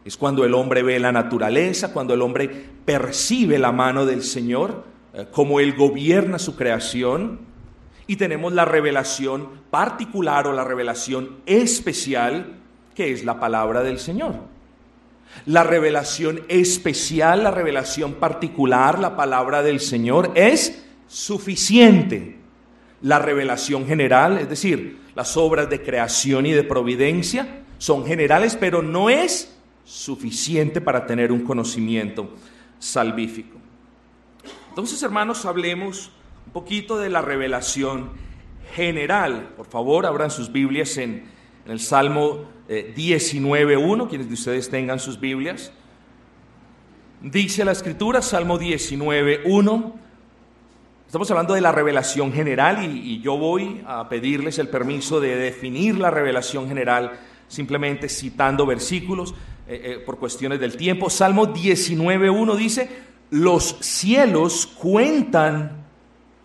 es 0.06 0.16
cuando 0.16 0.46
el 0.46 0.54
hombre 0.54 0.82
ve 0.82 1.00
la 1.00 1.12
naturaleza, 1.12 1.92
cuando 1.92 2.14
el 2.14 2.22
hombre 2.22 2.50
percibe 2.86 3.60
la 3.60 3.72
mano 3.72 4.06
del 4.06 4.24
Señor, 4.24 4.86
eh, 5.14 5.28
como 5.32 5.60
Él 5.60 5.76
gobierna 5.76 6.40
su 6.40 6.56
creación. 6.56 7.40
Y 8.08 8.16
tenemos 8.16 8.54
la 8.54 8.66
revelación 8.66 9.50
particular 9.70 10.48
o 10.48 10.54
la 10.54 10.64
revelación 10.64 11.38
especial, 11.46 12.58
que 12.96 13.12
es 13.12 13.24
la 13.24 13.40
palabra 13.40 13.84
del 13.84 14.00
Señor. 14.00 14.36
La 15.46 15.64
revelación 15.64 16.42
especial, 16.48 17.44
la 17.44 17.52
revelación 17.52 18.14
particular, 18.14 19.00
la 19.00 19.16
palabra 19.16 19.62
del 19.62 19.80
Señor 19.80 20.32
es 20.36 20.84
suficiente. 21.08 22.38
La 23.02 23.20
revelación 23.20 23.86
general, 23.86 24.40
es 24.40 24.50
decir, 24.50 25.00
las 25.16 25.38
obras 25.38 25.70
de 25.70 25.82
creación 25.82 26.46
y 26.46 26.52
de 26.52 26.64
providencia, 26.64 27.64
son 27.78 28.06
generales, 28.06 28.58
pero 28.60 28.82
no 28.82 29.10
es 29.10 29.56
suficiente 29.86 30.82
para 30.82 31.06
tener 31.06 31.32
un 31.32 31.42
conocimiento 31.42 32.36
salvífico. 32.78 33.59
Entonces, 34.80 35.04
hermanos, 35.04 35.44
hablemos 35.44 36.10
un 36.46 36.54
poquito 36.54 36.98
de 36.98 37.10
la 37.10 37.22
revelación 37.22 38.12
general. 38.76 39.50
Por 39.58 39.66
favor, 39.66 40.06
abran 40.06 40.32
sus 40.32 40.54
Biblias 40.54 40.96
en, 40.96 41.26
en 41.66 41.72
el 41.74 41.82
Salmo 41.82 42.46
19.1, 42.70 44.08
quienes 44.08 44.30
de 44.30 44.36
ustedes 44.36 44.70
tengan 44.70 45.02
sus 45.02 45.20
Biblias. 45.20 45.74
Dice 47.22 47.66
la 47.66 47.74
escritura, 47.74 48.22
Salmo 48.22 48.58
19.1, 48.58 49.94
estamos 51.08 51.30
hablando 51.30 51.56
de 51.56 51.60
la 51.60 51.74
revelación 51.74 52.32
general 52.32 52.82
y, 52.82 53.20
yo 53.20 53.38
voy 53.38 53.84
a 53.86 54.08
pedirles 54.08 54.60
el 54.60 54.70
permiso 54.70 55.20
de 55.20 55.36
definir 55.36 55.98
la 55.98 56.10
revelación 56.10 56.70
general 56.70 57.20
simplemente 57.50 58.08
citando 58.08 58.66
versículos 58.66 59.36
eh, 59.68 59.82
eh, 59.84 60.04
por 60.06 60.20
cuestiones 60.20 60.62
del 60.62 60.78
tiempo. 60.78 61.10
Salmo 61.10 61.54
19.1 61.54 62.56
dice, 62.56 63.09
los 63.30 63.78
cielos 63.82 64.68
cuentan 64.68 65.86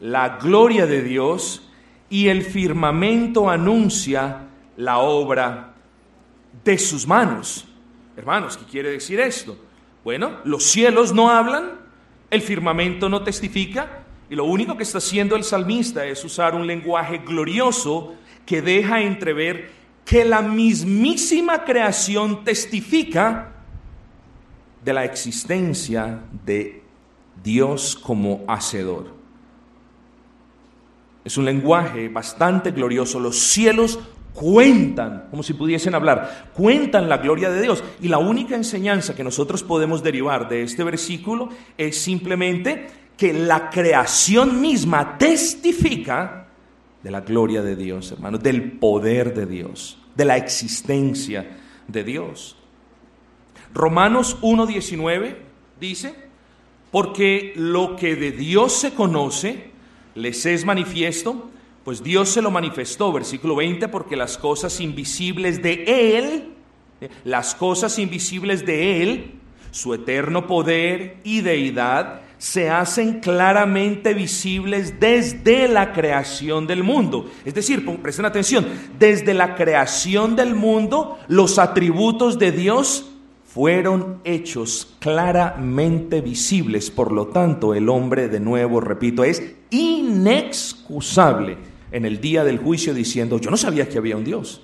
la 0.00 0.38
gloria 0.38 0.87
de 0.87 1.03
Dios 1.03 1.69
y 2.11 2.29
el 2.29 2.43
firmamento 2.43 3.49
anuncia 3.49 4.49
la 4.76 4.99
obra 4.99 5.75
de 6.62 6.79
sus 6.79 7.07
manos. 7.07 7.67
Hermanos, 8.17 8.57
¿qué 8.57 8.64
quiere 8.67 8.91
decir 8.91 9.19
esto? 9.21 9.57
Bueno, 10.05 10.38
los 10.45 10.64
cielos 10.64 11.14
no 11.14 11.31
hablan, 11.31 11.81
el 12.31 12.43
firmamento 12.43 13.09
no 13.09 13.23
testifica, 13.23 14.05
y 14.29 14.35
lo 14.35 14.45
único 14.45 14.76
que 14.76 14.83
está 14.83 14.99
haciendo 14.99 15.37
el 15.37 15.45
salmista 15.45 16.05
es 16.05 16.25
usar 16.25 16.55
un 16.55 16.67
lenguaje 16.67 17.19
glorioso 17.19 18.14
que 18.45 18.62
deja 18.62 19.00
entrever 19.00 19.71
que 20.05 20.25
la 20.25 20.43
mismísima 20.43 21.64
creación 21.64 22.45
testifica 22.45 23.54
de 24.85 24.93
la 24.93 25.05
existencia 25.05 26.21
de 26.45 26.83
Dios 27.43 27.97
como 27.97 28.45
hacedor. 28.47 29.14
Es 31.25 31.38
un 31.38 31.47
lenguaje 31.47 32.09
bastante 32.09 32.71
glorioso. 32.71 33.19
Los 33.19 33.38
cielos 33.38 33.99
cuentan, 34.35 35.29
como 35.31 35.43
si 35.43 35.55
pudiesen 35.55 35.95
hablar, 35.95 36.50
cuentan 36.55 37.09
la 37.09 37.19
gloria 37.19 37.50
de 37.50 37.62
Dios. 37.62 37.83
Y 38.03 38.09
la 38.09 38.19
única 38.19 38.55
enseñanza 38.55 39.14
que 39.14 39.25
nosotros 39.25 39.62
podemos 39.62 40.03
derivar 40.03 40.49
de 40.49 40.62
este 40.62 40.85
versículo 40.85 41.49
es 41.79 41.99
simplemente 41.99 42.88
que 43.17 43.33
la 43.33 43.71
creación 43.71 44.61
misma 44.61 45.17
testifica 45.17 46.49
de 47.03 47.11
la 47.11 47.21
gloria 47.21 47.62
de 47.62 47.76
Dios, 47.76 48.12
hermanos, 48.12 48.43
del 48.43 48.73
poder 48.73 49.35
de 49.35 49.47
Dios, 49.47 49.99
de 50.14 50.25
la 50.25 50.37
existencia 50.37 51.59
de 51.87 52.05
Dios. 52.05 52.57
Romanos 53.75 54.38
1.19 54.40 55.37
dice, 55.81 56.14
porque 56.93 57.52
lo 57.57 57.97
que 57.97 58.14
de 58.14 58.31
Dios 58.31 58.73
se 58.73 58.95
conoce 58.95 59.73
les 60.14 60.47
es 60.47 60.64
manifiesto, 60.64 61.50
pues 61.83 62.02
Dios 62.02 62.28
se 62.28 62.40
lo 62.40 62.52
manifestó, 62.52 63.12
versículo 63.12 63.57
20, 63.57 63.88
porque 63.88 64.14
las 64.14 64.38
cosas 64.38 64.81
invisibles 64.81 65.61
de 65.61 66.16
Él, 66.16 66.50
las 67.25 67.57
cosas 67.57 67.99
invisibles 67.99 68.64
de 68.64 69.02
Él, 69.02 69.33
su 69.73 69.93
eterno 69.93 70.47
poder 70.47 71.16
y 71.25 71.40
deidad, 71.40 72.21
se 72.38 72.71
hacen 72.71 73.19
claramente 73.19 74.14
visibles 74.14 75.00
desde 75.00 75.66
la 75.66 75.93
creación 75.93 76.69
del 76.69 76.85
mundo. 76.85 77.28
Es 77.45 77.54
decir, 77.54 77.85
presten 78.00 78.25
atención, 78.25 78.66
desde 79.00 79.35
la 79.35 79.57
creación 79.57 80.37
del 80.37 80.54
mundo, 80.54 81.19
los 81.26 81.59
atributos 81.59 82.38
de 82.38 82.52
Dios 82.52 83.13
fueron 83.55 84.21
hechos 84.25 84.97
claramente 84.99 86.21
visibles. 86.21 86.91
Por 86.91 87.13
lo 87.13 87.29
tanto, 87.29 87.73
el 87.73 87.89
hombre, 87.89 88.29
de 88.29 88.41
nuevo, 88.41 88.81
repito, 88.81 89.23
es 89.23 89.55
inexcusable 89.71 91.57
en 91.93 92.05
el 92.05 92.21
día 92.21 92.43
del 92.43 92.59
juicio 92.59 92.93
diciendo, 92.93 93.39
yo 93.39 93.53
no 93.53 93.57
sabía 93.57 93.89
que 93.89 93.99
había 93.99 94.17
un 94.17 94.25
Dios. 94.25 94.61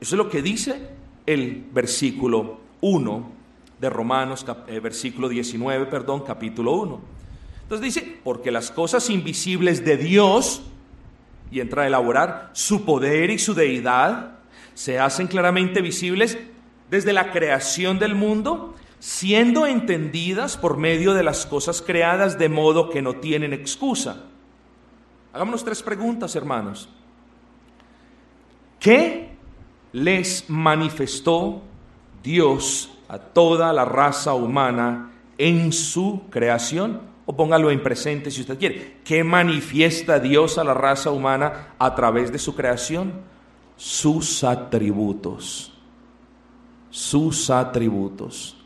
Eso 0.00 0.14
es 0.14 0.18
lo 0.18 0.30
que 0.30 0.40
dice 0.40 0.86
el 1.26 1.64
versículo 1.74 2.60
1 2.80 3.32
de 3.80 3.90
Romanos, 3.90 4.46
eh, 4.68 4.78
versículo 4.78 5.28
19, 5.28 5.86
perdón, 5.86 6.22
capítulo 6.24 6.74
1. 6.74 7.00
Entonces 7.62 7.84
dice, 7.84 8.18
porque 8.22 8.52
las 8.52 8.70
cosas 8.70 9.10
invisibles 9.10 9.84
de 9.84 9.96
Dios, 9.96 10.62
y 11.50 11.58
entra 11.58 11.82
a 11.82 11.86
elaborar, 11.88 12.50
su 12.52 12.84
poder 12.84 13.30
y 13.30 13.40
su 13.40 13.52
deidad, 13.52 14.38
se 14.74 15.00
hacen 15.00 15.26
claramente 15.26 15.82
visibles 15.82 16.38
desde 16.90 17.12
la 17.12 17.32
creación 17.32 17.98
del 17.98 18.14
mundo, 18.14 18.74
siendo 18.98 19.66
entendidas 19.66 20.56
por 20.56 20.76
medio 20.76 21.14
de 21.14 21.22
las 21.22 21.46
cosas 21.46 21.82
creadas 21.82 22.38
de 22.38 22.48
modo 22.48 22.90
que 22.90 23.02
no 23.02 23.16
tienen 23.16 23.52
excusa. 23.52 24.24
Hagámonos 25.32 25.64
tres 25.64 25.82
preguntas, 25.82 26.34
hermanos. 26.36 26.88
¿Qué 28.80 29.36
les 29.92 30.44
manifestó 30.48 31.62
Dios 32.22 32.90
a 33.08 33.18
toda 33.18 33.72
la 33.72 33.84
raza 33.84 34.34
humana 34.34 35.12
en 35.36 35.72
su 35.72 36.22
creación? 36.30 37.00
O 37.26 37.36
póngalo 37.36 37.72
en 37.72 37.82
presente 37.82 38.30
si 38.30 38.42
usted 38.42 38.58
quiere. 38.58 38.98
¿Qué 39.04 39.24
manifiesta 39.24 40.20
Dios 40.20 40.58
a 40.58 40.64
la 40.64 40.74
raza 40.74 41.10
humana 41.10 41.74
a 41.78 41.94
través 41.94 42.30
de 42.30 42.38
su 42.38 42.54
creación? 42.54 43.12
Sus 43.76 44.44
atributos 44.44 45.75
sus 46.96 47.50
atributos. 47.50 48.56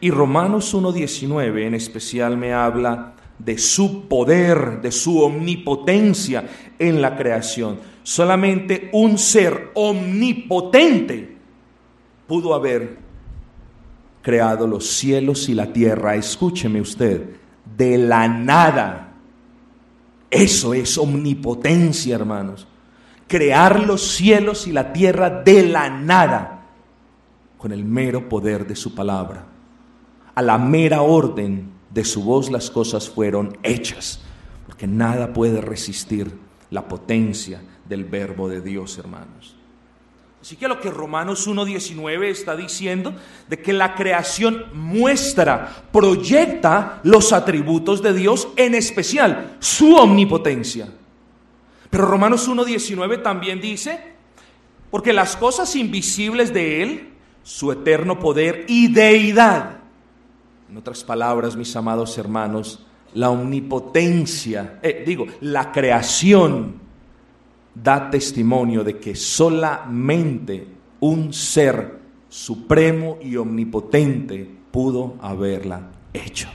Y 0.00 0.10
Romanos 0.10 0.74
1.19 0.74 1.66
en 1.66 1.74
especial 1.74 2.36
me 2.36 2.52
habla 2.52 3.14
de 3.38 3.58
su 3.58 4.08
poder, 4.08 4.80
de 4.82 4.90
su 4.90 5.22
omnipotencia 5.22 6.48
en 6.80 7.00
la 7.00 7.16
creación. 7.16 7.78
Solamente 8.02 8.90
un 8.92 9.18
ser 9.18 9.70
omnipotente 9.74 11.36
pudo 12.26 12.54
haber 12.54 12.98
creado 14.20 14.66
los 14.66 14.88
cielos 14.88 15.48
y 15.48 15.54
la 15.54 15.72
tierra. 15.72 16.16
Escúcheme 16.16 16.80
usted, 16.80 17.36
de 17.76 17.98
la 17.98 18.26
nada. 18.26 19.12
Eso 20.28 20.74
es 20.74 20.98
omnipotencia, 20.98 22.16
hermanos. 22.16 22.66
Crear 23.28 23.78
los 23.78 24.02
cielos 24.02 24.66
y 24.66 24.72
la 24.72 24.92
tierra 24.92 25.30
de 25.30 25.68
la 25.68 25.88
nada 25.88 26.53
con 27.58 27.72
el 27.72 27.84
mero 27.84 28.28
poder 28.28 28.66
de 28.66 28.76
su 28.76 28.94
palabra. 28.94 29.46
A 30.34 30.42
la 30.42 30.58
mera 30.58 31.02
orden 31.02 31.70
de 31.90 32.04
su 32.04 32.22
voz 32.22 32.50
las 32.50 32.70
cosas 32.70 33.08
fueron 33.08 33.56
hechas, 33.62 34.20
porque 34.66 34.86
nada 34.86 35.32
puede 35.32 35.60
resistir 35.60 36.34
la 36.70 36.86
potencia 36.88 37.62
del 37.88 38.04
verbo 38.04 38.48
de 38.48 38.60
Dios, 38.60 38.98
hermanos. 38.98 39.56
Así 40.44 40.56
que 40.56 40.68
lo 40.68 40.78
que 40.78 40.90
Romanos 40.90 41.48
1.19 41.48 42.24
está 42.24 42.54
diciendo, 42.54 43.14
de 43.48 43.62
que 43.62 43.72
la 43.72 43.94
creación 43.94 44.66
muestra, 44.74 45.86
proyecta 45.90 47.00
los 47.02 47.32
atributos 47.32 48.02
de 48.02 48.12
Dios, 48.12 48.48
en 48.56 48.74
especial 48.74 49.56
su 49.58 49.96
omnipotencia. 49.96 50.88
Pero 51.88 52.04
Romanos 52.04 52.46
1.19 52.46 53.22
también 53.22 53.58
dice, 53.58 53.98
porque 54.90 55.14
las 55.14 55.34
cosas 55.34 55.74
invisibles 55.76 56.52
de 56.52 56.82
Él, 56.82 57.13
su 57.44 57.70
eterno 57.70 58.18
poder 58.18 58.64
y 58.66 58.88
deidad. 58.92 59.76
En 60.68 60.76
otras 60.76 61.04
palabras, 61.04 61.54
mis 61.54 61.76
amados 61.76 62.18
hermanos, 62.18 62.84
la 63.12 63.30
omnipotencia, 63.30 64.80
eh, 64.82 65.04
digo, 65.06 65.26
la 65.40 65.70
creación 65.70 66.82
da 67.74 68.10
testimonio 68.10 68.82
de 68.82 68.98
que 68.98 69.14
solamente 69.14 70.66
un 71.00 71.32
ser 71.32 72.00
supremo 72.28 73.18
y 73.22 73.36
omnipotente 73.36 74.50
pudo 74.72 75.14
haberla 75.20 75.92
hecho. 76.12 76.48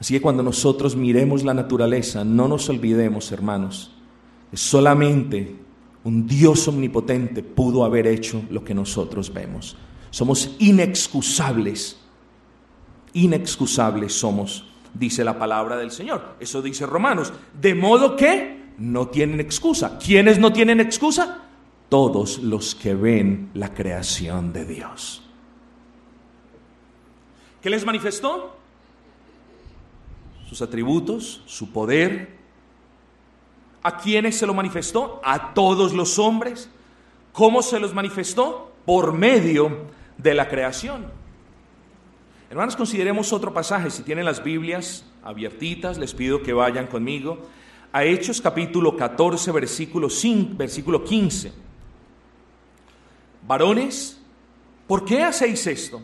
Así 0.00 0.14
que 0.14 0.20
cuando 0.20 0.42
nosotros 0.42 0.96
miremos 0.96 1.42
la 1.44 1.52
naturaleza, 1.52 2.24
no 2.24 2.46
nos 2.46 2.68
olvidemos, 2.68 3.32
hermanos, 3.32 3.92
solamente 4.52 5.63
un 6.04 6.26
Dios 6.26 6.68
omnipotente 6.68 7.42
pudo 7.42 7.84
haber 7.84 8.06
hecho 8.06 8.42
lo 8.50 8.62
que 8.62 8.74
nosotros 8.74 9.32
vemos. 9.32 9.76
Somos 10.10 10.54
inexcusables, 10.58 11.98
inexcusables 13.14 14.12
somos, 14.12 14.66
dice 14.92 15.24
la 15.24 15.38
palabra 15.38 15.76
del 15.76 15.90
Señor. 15.90 16.36
Eso 16.38 16.62
dice 16.62 16.86
Romanos. 16.86 17.32
De 17.60 17.74
modo 17.74 18.16
que 18.16 18.64
no 18.78 19.08
tienen 19.08 19.40
excusa. 19.40 19.98
¿Quiénes 19.98 20.38
no 20.38 20.52
tienen 20.52 20.80
excusa? 20.80 21.42
Todos 21.88 22.38
los 22.38 22.74
que 22.74 22.94
ven 22.94 23.50
la 23.54 23.72
creación 23.72 24.52
de 24.52 24.64
Dios. 24.64 25.22
¿Qué 27.62 27.70
les 27.70 27.84
manifestó? 27.84 28.56
Sus 30.48 30.60
atributos, 30.60 31.42
su 31.46 31.72
poder, 31.72 32.33
¿A 33.84 33.98
quiénes 33.98 34.38
se 34.38 34.46
lo 34.46 34.54
manifestó? 34.54 35.20
A 35.22 35.52
todos 35.52 35.92
los 35.92 36.18
hombres. 36.18 36.70
¿Cómo 37.32 37.62
se 37.62 37.78
los 37.78 37.92
manifestó? 37.94 38.72
Por 38.86 39.12
medio 39.12 39.86
de 40.16 40.32
la 40.32 40.48
creación. 40.48 41.06
Hermanos, 42.48 42.76
consideremos 42.76 43.32
otro 43.32 43.52
pasaje. 43.52 43.90
Si 43.90 44.02
tienen 44.02 44.24
las 44.24 44.42
Biblias 44.42 45.04
abiertitas, 45.22 45.98
les 45.98 46.14
pido 46.14 46.42
que 46.42 46.54
vayan 46.54 46.86
conmigo 46.86 47.38
a 47.92 48.04
Hechos 48.04 48.40
capítulo 48.40 48.96
14, 48.96 49.52
versículo, 49.52 50.08
5, 50.08 50.56
versículo 50.56 51.04
15. 51.04 51.52
Varones, 53.46 54.18
¿por 54.86 55.04
qué 55.04 55.22
hacéis 55.22 55.66
esto? 55.66 56.00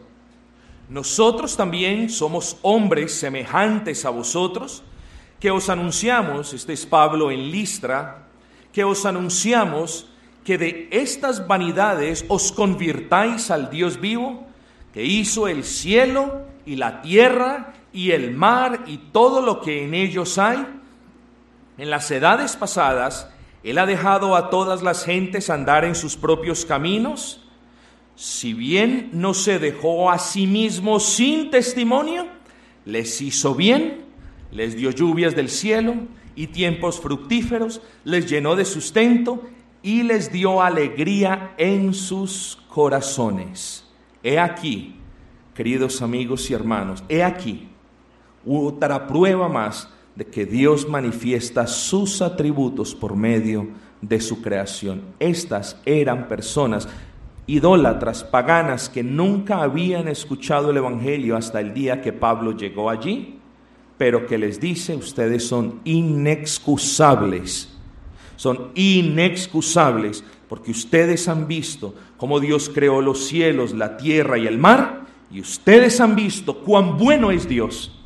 Nosotros 0.91 1.57
también 1.57 2.11
somos 2.11 2.59
hombres 2.61 3.15
semejantes 3.15 4.05
a 4.05 4.11
vosotros 4.11 4.83
que 5.41 5.51
os 5.51 5.71
anunciamos, 5.71 6.53
este 6.53 6.75
es 6.75 6.85
Pablo 6.85 7.31
en 7.31 7.51
Listra, 7.51 8.29
que 8.73 8.85
os 8.85 9.07
anunciamos 9.07 10.07
que 10.45 10.59
de 10.59 10.89
estas 10.93 11.49
vanidades 11.49 12.27
os 12.29 12.53
convirtáis 12.53 13.51
al 13.51 13.71
Dios 13.71 13.99
vivo, 13.99 14.47
que 14.93 15.03
hizo 15.03 15.49
el 15.49 15.65
cielo 15.65 16.43
y 16.67 16.77
la 16.77 17.01
tierra 17.01 17.73
y 17.93 18.11
el 18.11 18.33
mar 18.33 18.85
y 18.87 18.99
todo 18.99 19.41
lo 19.41 19.63
que 19.63 19.85
en 19.85 19.95
ellos 19.95 20.37
hay. 20.37 20.65
En 21.79 21.89
las 21.89 22.11
edades 22.11 22.57
pasadas, 22.57 23.31
Él 23.63 23.79
ha 23.79 23.87
dejado 23.87 24.37
a 24.37 24.51
todas 24.51 24.83
las 24.83 25.05
gentes 25.05 25.49
andar 25.49 25.87
en 25.87 25.95
sus 25.95 26.17
propios 26.17 26.67
caminos, 26.67 27.47
si 28.15 28.53
bien 28.53 29.09
no 29.15 29.33
se 29.33 29.59
dejó 29.59 30.11
a 30.11 30.19
sí 30.19 30.47
mismo 30.47 31.01
sin 31.01 31.51
testimonio, 31.51 32.27
les 32.85 33.23
hizo 33.23 33.55
bien 33.55 34.10
les 34.53 34.77
dio 34.77 34.91
lluvias 34.91 35.35
del 35.35 35.49
cielo 35.49 35.95
y 36.35 36.49
tiempos 36.49 37.01
fructíferos, 37.01 37.81
les 38.05 38.29
llenó 38.29 38.57
de 38.57 38.65
sustento 38.65 39.43
y 39.83 40.03
les 40.03 40.33
dio 40.33 40.63
alegría 40.63 41.55
en 41.57 41.95
sus 41.95 42.59
corazones. 42.69 43.85
He 44.23 44.39
aquí, 44.39 44.97
queridos 45.55 46.03
amigos 46.03 46.51
y 46.51 46.55
hermanos, 46.55 47.03
he 47.09 47.23
aquí 47.23 47.69
otra 48.47 49.07
prueba 49.07 49.49
más 49.49 49.89
de 50.15 50.27
que 50.27 50.45
Dios 50.45 50.89
manifiesta 50.89 51.67
sus 51.67 52.21
atributos 52.21 52.95
por 52.95 53.17
medio 53.17 53.69
de 54.01 54.21
su 54.21 54.43
creación. 54.43 55.03
Estas 55.19 55.81
eran 55.85 56.29
personas 56.29 56.89
idólatras, 57.47 58.23
paganas, 58.25 58.89
que 58.89 59.03
nunca 59.03 59.63
habían 59.63 60.09
escuchado 60.09 60.71
el 60.71 60.77
Evangelio 60.77 61.37
hasta 61.37 61.61
el 61.61 61.75
día 61.75 62.01
que 62.01 62.13
Pablo 62.13 62.53
llegó 62.53 62.91
allí 62.91 63.40
pero 64.01 64.27
que 64.27 64.39
les 64.39 64.59
dice, 64.59 64.97
ustedes 64.97 65.47
son 65.47 65.83
inexcusables, 65.85 67.69
son 68.35 68.71
inexcusables 68.75 70.25
porque 70.49 70.71
ustedes 70.71 71.29
han 71.29 71.47
visto 71.47 71.95
cómo 72.17 72.41
Dios 72.41 72.71
creó 72.73 73.03
los 73.03 73.27
cielos, 73.27 73.75
la 73.75 73.99
tierra 73.99 74.39
y 74.39 74.47
el 74.47 74.57
mar, 74.57 75.05
y 75.31 75.43
ustedes 75.43 76.01
han 76.01 76.17
visto 76.17 76.61
cuán 76.61 76.97
bueno 76.97 77.31
es 77.31 77.47
Dios. 77.47 78.03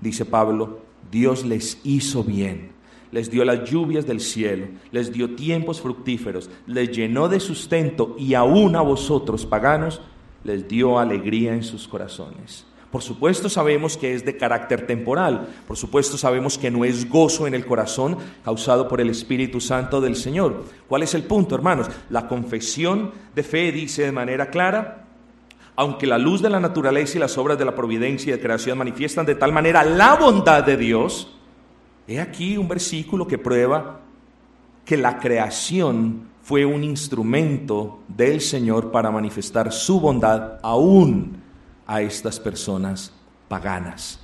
Dice 0.00 0.24
Pablo, 0.24 0.80
Dios 1.12 1.44
les 1.44 1.82
hizo 1.84 2.24
bien, 2.24 2.70
les 3.12 3.30
dio 3.30 3.44
las 3.44 3.70
lluvias 3.70 4.06
del 4.06 4.20
cielo, 4.20 4.68
les 4.90 5.12
dio 5.12 5.36
tiempos 5.36 5.82
fructíferos, 5.82 6.48
les 6.66 6.90
llenó 6.92 7.28
de 7.28 7.40
sustento 7.40 8.16
y 8.18 8.32
aún 8.32 8.74
a 8.74 8.80
vosotros, 8.80 9.44
paganos, 9.44 10.00
les 10.44 10.66
dio 10.66 10.98
alegría 10.98 11.52
en 11.52 11.62
sus 11.62 11.86
corazones. 11.86 12.64
Por 12.90 13.02
supuesto 13.02 13.50
sabemos 13.50 13.98
que 13.98 14.14
es 14.14 14.24
de 14.24 14.38
carácter 14.38 14.86
temporal, 14.86 15.46
por 15.66 15.76
supuesto 15.76 16.16
sabemos 16.16 16.56
que 16.56 16.70
no 16.70 16.86
es 16.86 17.08
gozo 17.08 17.46
en 17.46 17.54
el 17.54 17.66
corazón 17.66 18.16
causado 18.42 18.88
por 18.88 19.02
el 19.02 19.10
Espíritu 19.10 19.60
Santo 19.60 20.00
del 20.00 20.16
Señor. 20.16 20.64
¿Cuál 20.88 21.02
es 21.02 21.12
el 21.12 21.24
punto, 21.24 21.54
hermanos? 21.54 21.90
La 22.08 22.26
confesión 22.26 23.12
de 23.34 23.42
fe 23.42 23.72
dice 23.72 24.04
de 24.04 24.12
manera 24.12 24.48
clara, 24.48 25.04
aunque 25.76 26.06
la 26.06 26.16
luz 26.16 26.40
de 26.40 26.48
la 26.48 26.60
naturaleza 26.60 27.18
y 27.18 27.20
las 27.20 27.36
obras 27.36 27.58
de 27.58 27.66
la 27.66 27.74
providencia 27.74 28.30
y 28.30 28.36
de 28.36 28.42
creación 28.42 28.78
manifiestan 28.78 29.26
de 29.26 29.34
tal 29.34 29.52
manera 29.52 29.84
la 29.84 30.14
bondad 30.14 30.64
de 30.64 30.78
Dios, 30.78 31.36
he 32.06 32.20
aquí 32.20 32.56
un 32.56 32.68
versículo 32.68 33.26
que 33.26 33.36
prueba 33.36 34.00
que 34.86 34.96
la 34.96 35.18
creación 35.18 36.28
fue 36.42 36.64
un 36.64 36.82
instrumento 36.82 38.00
del 38.08 38.40
Señor 38.40 38.90
para 38.90 39.10
manifestar 39.10 39.70
su 39.70 40.00
bondad 40.00 40.58
aún 40.62 41.37
a 41.88 42.02
estas 42.02 42.38
personas 42.38 43.12
paganas. 43.48 44.20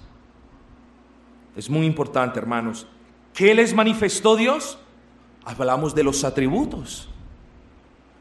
Es 1.56 1.68
muy 1.70 1.86
importante, 1.86 2.38
hermanos. 2.38 2.86
¿Qué 3.32 3.54
les 3.54 3.74
manifestó 3.74 4.36
Dios? 4.36 4.78
Hablamos 5.44 5.94
de 5.94 6.04
los 6.04 6.22
atributos. 6.24 7.08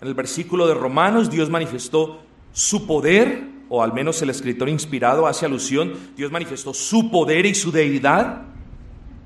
En 0.01 0.07
el 0.07 0.13
versículo 0.13 0.65
de 0.65 0.73
Romanos, 0.73 1.29
Dios 1.29 1.49
manifestó 1.49 2.21
su 2.53 2.87
poder, 2.87 3.43
o 3.69 3.83
al 3.83 3.93
menos 3.93 4.21
el 4.21 4.29
escritor 4.29 4.69
inspirado 4.69 5.27
hace 5.27 5.45
alusión, 5.45 5.93
Dios 6.15 6.31
manifestó 6.31 6.73
su 6.73 7.11
poder 7.11 7.45
y 7.45 7.53
su 7.53 7.71
deidad. 7.71 8.43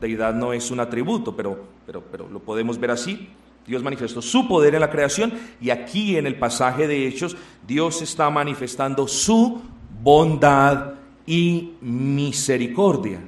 Deidad 0.02 0.34
no 0.34 0.52
es 0.52 0.72
un 0.72 0.80
atributo, 0.80 1.36
pero, 1.36 1.64
pero, 1.86 2.04
pero 2.12 2.28
lo 2.28 2.40
podemos 2.40 2.80
ver 2.80 2.92
así. 2.92 3.30
Dios 3.68 3.84
manifestó 3.84 4.22
su 4.22 4.48
poder 4.48 4.74
en 4.76 4.82
la 4.82 4.90
creación 4.90 5.34
y 5.60 5.70
aquí 5.70 6.16
en 6.16 6.26
el 6.26 6.40
pasaje 6.40 6.88
de 6.88 7.06
Hechos 7.06 7.36
Dios 7.68 8.02
está 8.02 8.30
manifestando 8.30 9.08
su 9.08 9.62
bondad 10.02 10.94
y 11.26 11.74
misericordia. 11.82 13.20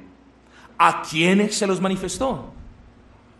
¿A 0.78 1.02
quiénes 1.02 1.54
se 1.54 1.66
los 1.66 1.80
manifestó? 1.80 2.52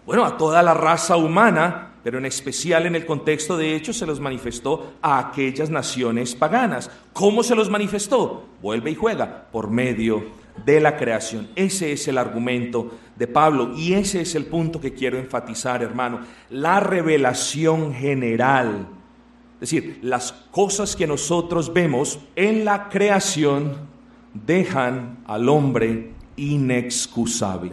Bueno, 0.05 0.25
a 0.25 0.37
toda 0.37 0.63
la 0.63 0.75
raza 0.75 1.17
humana, 1.17 1.93
pero 2.03 2.19
en 2.19 2.27
especial 2.27 2.87
en 2.87 2.97
el 2.97 3.07
contexto 3.07 3.57
de 3.57 3.75
hechos 3.75 3.97
se 3.97 4.07
los 4.07 4.21
manifestó 4.21 4.95
a 5.01 5.19
aquellas 5.19 5.71
naciones 5.71 6.35
paganas. 6.35 6.91
¿Cómo 7.13 7.43
se 7.43 7.55
los 7.55 7.71
manifestó? 7.71 8.47
Vuelve 8.61 8.91
y 8.91 8.95
juega 8.95 9.47
por 9.51 9.71
medio 9.71 10.25
de 10.65 10.81
la 10.81 10.97
creación. 10.97 11.49
Ese 11.57 11.93
es 11.93 12.09
el 12.09 12.19
argumento 12.19 12.91
de 13.17 13.27
Pablo 13.27 13.73
y 13.77 13.95
ese 13.95 14.23
es 14.23 14.35
el 14.35 14.47
punto 14.47 14.81
que 14.81 14.95
quiero 14.95 15.19
enfatizar, 15.19 15.83
hermano. 15.83 16.21
La 16.51 16.81
revelación 16.81 17.95
general 17.95 18.87
es 19.61 19.71
decir, 19.71 19.99
las 20.03 20.33
cosas 20.33 20.97
que 20.97 21.07
nosotros 21.07 21.71
vemos 21.71 22.19
en 22.35 22.65
la 22.65 22.89
creación 22.89 23.77
dejan 24.33 25.19
al 25.27 25.51
hombre 25.51 26.13
inexcusable. 26.37 27.73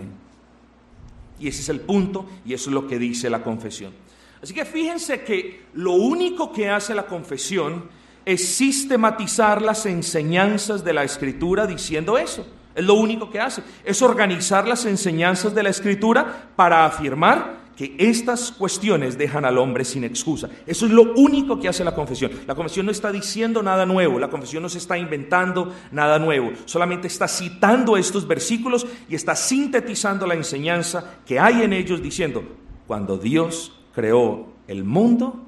Y 1.40 1.48
ese 1.48 1.62
es 1.62 1.70
el 1.70 1.80
punto 1.80 2.26
y 2.46 2.54
eso 2.54 2.70
es 2.70 2.74
lo 2.74 2.88
que 2.88 3.00
dice 3.00 3.30
la 3.30 3.42
confesión. 3.42 3.94
Así 4.42 4.54
que 4.54 4.66
fíjense 4.66 5.22
que 5.22 5.68
lo 5.76 5.94
único 5.94 6.52
que 6.52 6.70
hace 6.70 6.94
la 6.94 7.06
confesión 7.06 7.86
es 8.26 8.46
sistematizar 8.46 9.62
las 9.62 9.86
enseñanzas 9.86 10.84
de 10.84 10.94
la 10.94 11.06
escritura 11.06 11.66
diciendo 11.66 12.18
eso. 12.18 12.46
Es 12.76 12.84
lo 12.84 12.96
único 12.96 13.30
que 13.30 13.40
hace. 13.40 13.64
Es 13.86 14.02
organizar 14.02 14.68
las 14.68 14.84
enseñanzas 14.86 15.56
de 15.56 15.64
la 15.64 15.70
escritura 15.70 16.50
para 16.58 16.86
afirmar 16.86 17.57
que 17.78 17.96
estas 18.00 18.52
cuestiones 18.52 19.20
dejan 19.20 19.46
al 19.46 19.60
hombre 19.60 19.86
sin 19.86 20.04
excusa. 20.04 20.50
Eso 20.66 20.88
es 20.88 20.92
lo 20.92 21.14
único 21.14 21.60
que 21.60 21.70
hace 21.70 21.84
la 21.84 21.94
confesión. 21.94 22.32
La 22.48 22.56
confesión 22.56 22.88
no 22.88 22.92
está 22.92 23.12
diciendo 23.12 23.62
nada 23.62 23.86
nuevo, 23.86 24.18
la 24.18 24.32
confesión 24.32 24.64
no 24.64 24.70
se 24.70 24.80
está 24.80 24.98
inventando 24.98 25.72
nada 25.92 26.18
nuevo, 26.18 26.52
solamente 26.66 27.06
está 27.08 27.28
citando 27.28 27.96
estos 27.96 28.28
versículos 28.28 28.88
y 29.08 29.14
está 29.14 29.36
sintetizando 29.36 30.26
la 30.26 30.34
enseñanza 30.34 31.20
que 31.24 31.40
hay 31.40 31.62
en 31.62 31.72
ellos 31.72 32.02
diciendo, 32.02 32.44
cuando 32.88 33.18
Dios 33.18 33.80
creó 33.94 34.48
el 34.68 34.84
mundo, 34.84 35.46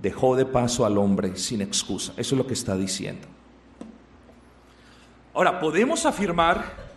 dejó 0.00 0.36
de 0.36 0.46
paso 0.46 0.86
al 0.86 0.98
hombre 0.98 1.36
sin 1.36 1.62
excusa. 1.62 2.12
Eso 2.16 2.36
es 2.36 2.38
lo 2.38 2.46
que 2.46 2.54
está 2.54 2.76
diciendo. 2.76 3.26
Ahora, 5.34 5.58
podemos 5.58 6.06
afirmar 6.06 6.89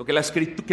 lo 0.00 0.06
que, 0.06 0.14
la 0.14 0.22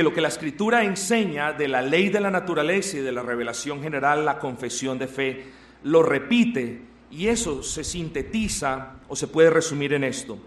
lo 0.04 0.14
que 0.14 0.22
la 0.22 0.30
escritura 0.30 0.86
enseña 0.86 1.52
de 1.52 1.68
la 1.68 1.82
ley 1.82 2.08
de 2.08 2.22
la 2.22 2.32
naturaleza 2.32 2.96
y 2.96 3.02
de 3.02 3.12
la 3.12 3.24
revelación 3.24 3.82
general, 3.82 4.24
la 4.24 4.40
confesión 4.40 4.98
de 4.98 5.08
fe, 5.10 5.48
lo 5.84 6.02
repite 6.02 6.84
y 7.12 7.28
eso 7.28 7.62
se 7.62 7.84
sintetiza 7.84 8.94
o 9.10 9.18
se 9.18 9.28
puede 9.28 9.50
resumir 9.50 9.92
en 9.92 10.06
esto. 10.06 10.38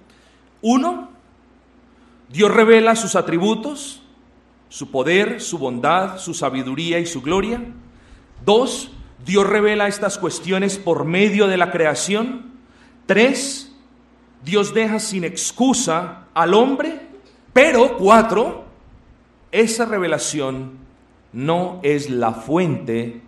Uno, 0.62 1.10
Dios 2.30 2.50
revela 2.50 2.96
sus 2.96 3.16
atributos, 3.16 4.00
su 4.70 4.90
poder, 4.90 5.42
su 5.42 5.58
bondad, 5.58 6.16
su 6.16 6.32
sabiduría 6.32 6.98
y 7.00 7.04
su 7.04 7.20
gloria. 7.20 7.62
Dos, 8.46 8.92
Dios 9.26 9.46
revela 9.46 9.88
estas 9.88 10.16
cuestiones 10.16 10.78
por 10.78 11.04
medio 11.04 11.48
de 11.48 11.58
la 11.58 11.70
creación. 11.70 12.52
Tres, 13.04 13.76
Dios 14.42 14.72
deja 14.72 15.00
sin 15.00 15.24
excusa 15.24 16.28
al 16.32 16.54
hombre. 16.54 17.10
Pero 17.52 17.98
cuatro, 17.98 18.69
esa 19.52 19.84
revelación 19.84 20.72
no 21.32 21.80
es 21.82 22.10
la 22.10 22.32
fuente 22.32 23.20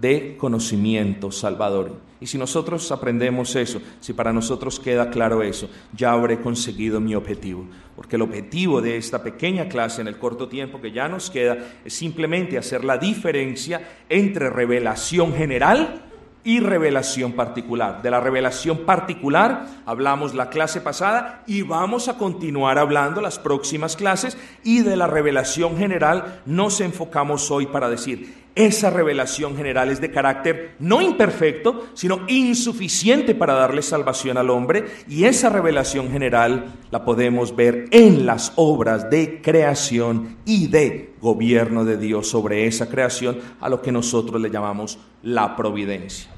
de 0.00 0.36
conocimiento 0.36 1.30
salvador. 1.30 1.92
Y 2.20 2.26
si 2.26 2.38
nosotros 2.38 2.90
aprendemos 2.90 3.54
eso, 3.54 3.82
si 4.00 4.12
para 4.12 4.32
nosotros 4.32 4.80
queda 4.80 5.10
claro 5.10 5.42
eso, 5.42 5.68
ya 5.94 6.12
habré 6.12 6.40
conseguido 6.40 7.00
mi 7.00 7.14
objetivo. 7.14 7.66
Porque 7.96 8.16
el 8.16 8.22
objetivo 8.22 8.80
de 8.80 8.96
esta 8.96 9.22
pequeña 9.22 9.68
clase 9.68 10.00
en 10.00 10.08
el 10.08 10.18
corto 10.18 10.48
tiempo 10.48 10.80
que 10.80 10.90
ya 10.90 11.06
nos 11.08 11.28
queda 11.30 11.58
es 11.84 11.92
simplemente 11.92 12.56
hacer 12.56 12.82
la 12.84 12.96
diferencia 12.96 13.86
entre 14.08 14.48
revelación 14.48 15.34
general 15.34 16.02
y 16.44 16.60
revelación 16.60 17.32
particular. 17.32 18.02
De 18.02 18.10
la 18.10 18.20
revelación 18.20 18.78
particular 18.84 19.66
hablamos 19.86 20.34
la 20.34 20.50
clase 20.50 20.80
pasada 20.80 21.42
y 21.46 21.62
vamos 21.62 22.08
a 22.08 22.18
continuar 22.18 22.78
hablando 22.78 23.20
las 23.20 23.38
próximas 23.38 23.96
clases 23.96 24.36
y 24.62 24.82
de 24.82 24.96
la 24.96 25.06
revelación 25.06 25.76
general 25.76 26.42
nos 26.44 26.80
enfocamos 26.80 27.50
hoy 27.50 27.66
para 27.66 27.88
decir, 27.88 28.43
esa 28.54 28.90
revelación 28.90 29.56
general 29.56 29.90
es 29.90 30.00
de 30.00 30.10
carácter 30.10 30.76
no 30.78 31.02
imperfecto, 31.02 31.88
sino 31.94 32.20
insuficiente 32.28 33.34
para 33.34 33.54
darle 33.54 33.82
salvación 33.82 34.38
al 34.38 34.50
hombre 34.50 34.86
y 35.08 35.24
esa 35.24 35.48
revelación 35.48 36.10
general 36.10 36.66
la 36.90 37.04
podemos 37.04 37.56
ver 37.56 37.86
en 37.90 38.26
las 38.26 38.52
obras 38.56 39.10
de 39.10 39.42
creación 39.42 40.36
y 40.44 40.68
de 40.68 41.14
gobierno 41.20 41.84
de 41.84 41.96
Dios 41.96 42.28
sobre 42.28 42.66
esa 42.66 42.88
creación 42.88 43.38
a 43.60 43.68
lo 43.68 43.82
que 43.82 43.90
nosotros 43.90 44.40
le 44.40 44.50
llamamos 44.50 44.98
la 45.22 45.56
providencia. 45.56 46.30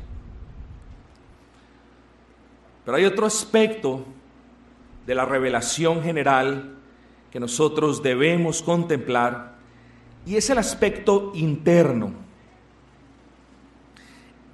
Pero 2.85 2.97
hay 2.97 3.05
otro 3.05 3.27
aspecto 3.27 4.05
de 5.07 5.15
la 5.15 5.25
revelación 5.25 6.03
general 6.03 6.77
que 7.31 7.41
nosotros 7.41 8.03
debemos 8.03 8.63
contemplar 8.63 9.56
y 10.27 10.37
es 10.37 10.51
el 10.51 10.59
aspecto 10.59 11.31
interno. 11.35 12.13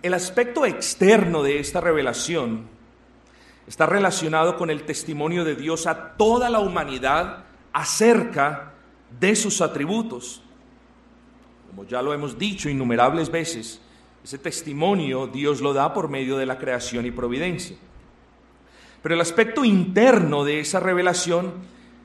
El 0.03 0.15
aspecto 0.15 0.67
externo 0.67 1.43
de 1.43 1.59
esta 1.59 1.81
revelación 1.81 2.67
está 3.67 3.87
relacionado 3.87 4.57
con 4.57 4.69
el 4.69 4.85
testimonio 4.85 5.45
de 5.45 5.57
Dios 5.57 5.87
a 5.87 6.15
toda 6.17 6.51
la 6.51 6.59
humanidad 6.59 7.45
acerca 7.73 8.75
de 9.19 9.35
sus 9.35 9.63
atributos. 9.63 10.43
Como 11.71 11.87
ya 11.87 12.03
lo 12.03 12.13
hemos 12.13 12.39
dicho 12.39 12.69
innumerables 12.69 13.31
veces, 13.31 13.81
ese 14.23 14.39
testimonio 14.39 15.27
Dios 15.27 15.63
lo 15.63 15.73
da 15.73 15.95
por 15.95 16.09
medio 16.09 16.37
de 16.37 16.47
la 16.47 16.59
creación 16.59 17.07
y 17.07 17.11
providencia. 17.11 17.77
Pero 19.03 19.15
el 19.15 19.21
aspecto 19.23 19.65
interno 19.65 20.45
de 20.45 20.61
esa 20.61 20.81
revelación 20.81 21.55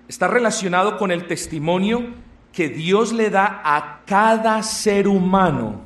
está 0.07 0.27
relacionado 0.27 0.97
con 0.97 1.11
el 1.11 1.27
testimonio 1.27 2.26
que 2.57 2.69
Dios 2.69 3.13
le 3.13 3.29
da 3.29 3.61
a 3.63 4.01
cada 4.03 4.63
ser 4.63 5.07
humano 5.07 5.79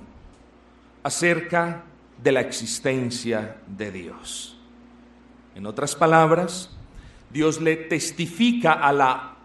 acerca 1.04 1.84
de 2.24 2.32
la 2.32 2.40
existencia 2.40 3.58
de 3.68 3.92
Dios. 3.92 4.58
En 5.54 5.66
otras 5.66 5.98
palabras, 5.98 6.70
Dios 7.30 7.60
le 7.60 7.76
testifica 7.76 8.72
a 8.72 8.94
la 8.94 9.36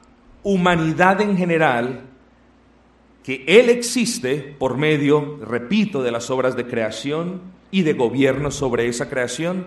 humanidad 0.45 1.21
en 1.21 1.37
general 1.37 2.03
que 3.25 3.43
Él 3.49 3.71
existe 3.71 4.55
por 4.57 4.77
medio, 4.77 5.41
repito, 5.45 6.05
de 6.05 6.13
las 6.13 6.31
obras 6.31 6.55
de 6.55 6.69
creación 6.69 7.41
y 7.73 7.83
de 7.83 7.95
gobierno 7.95 8.53
sobre 8.53 8.87
esa 8.87 9.11
creación, 9.11 9.67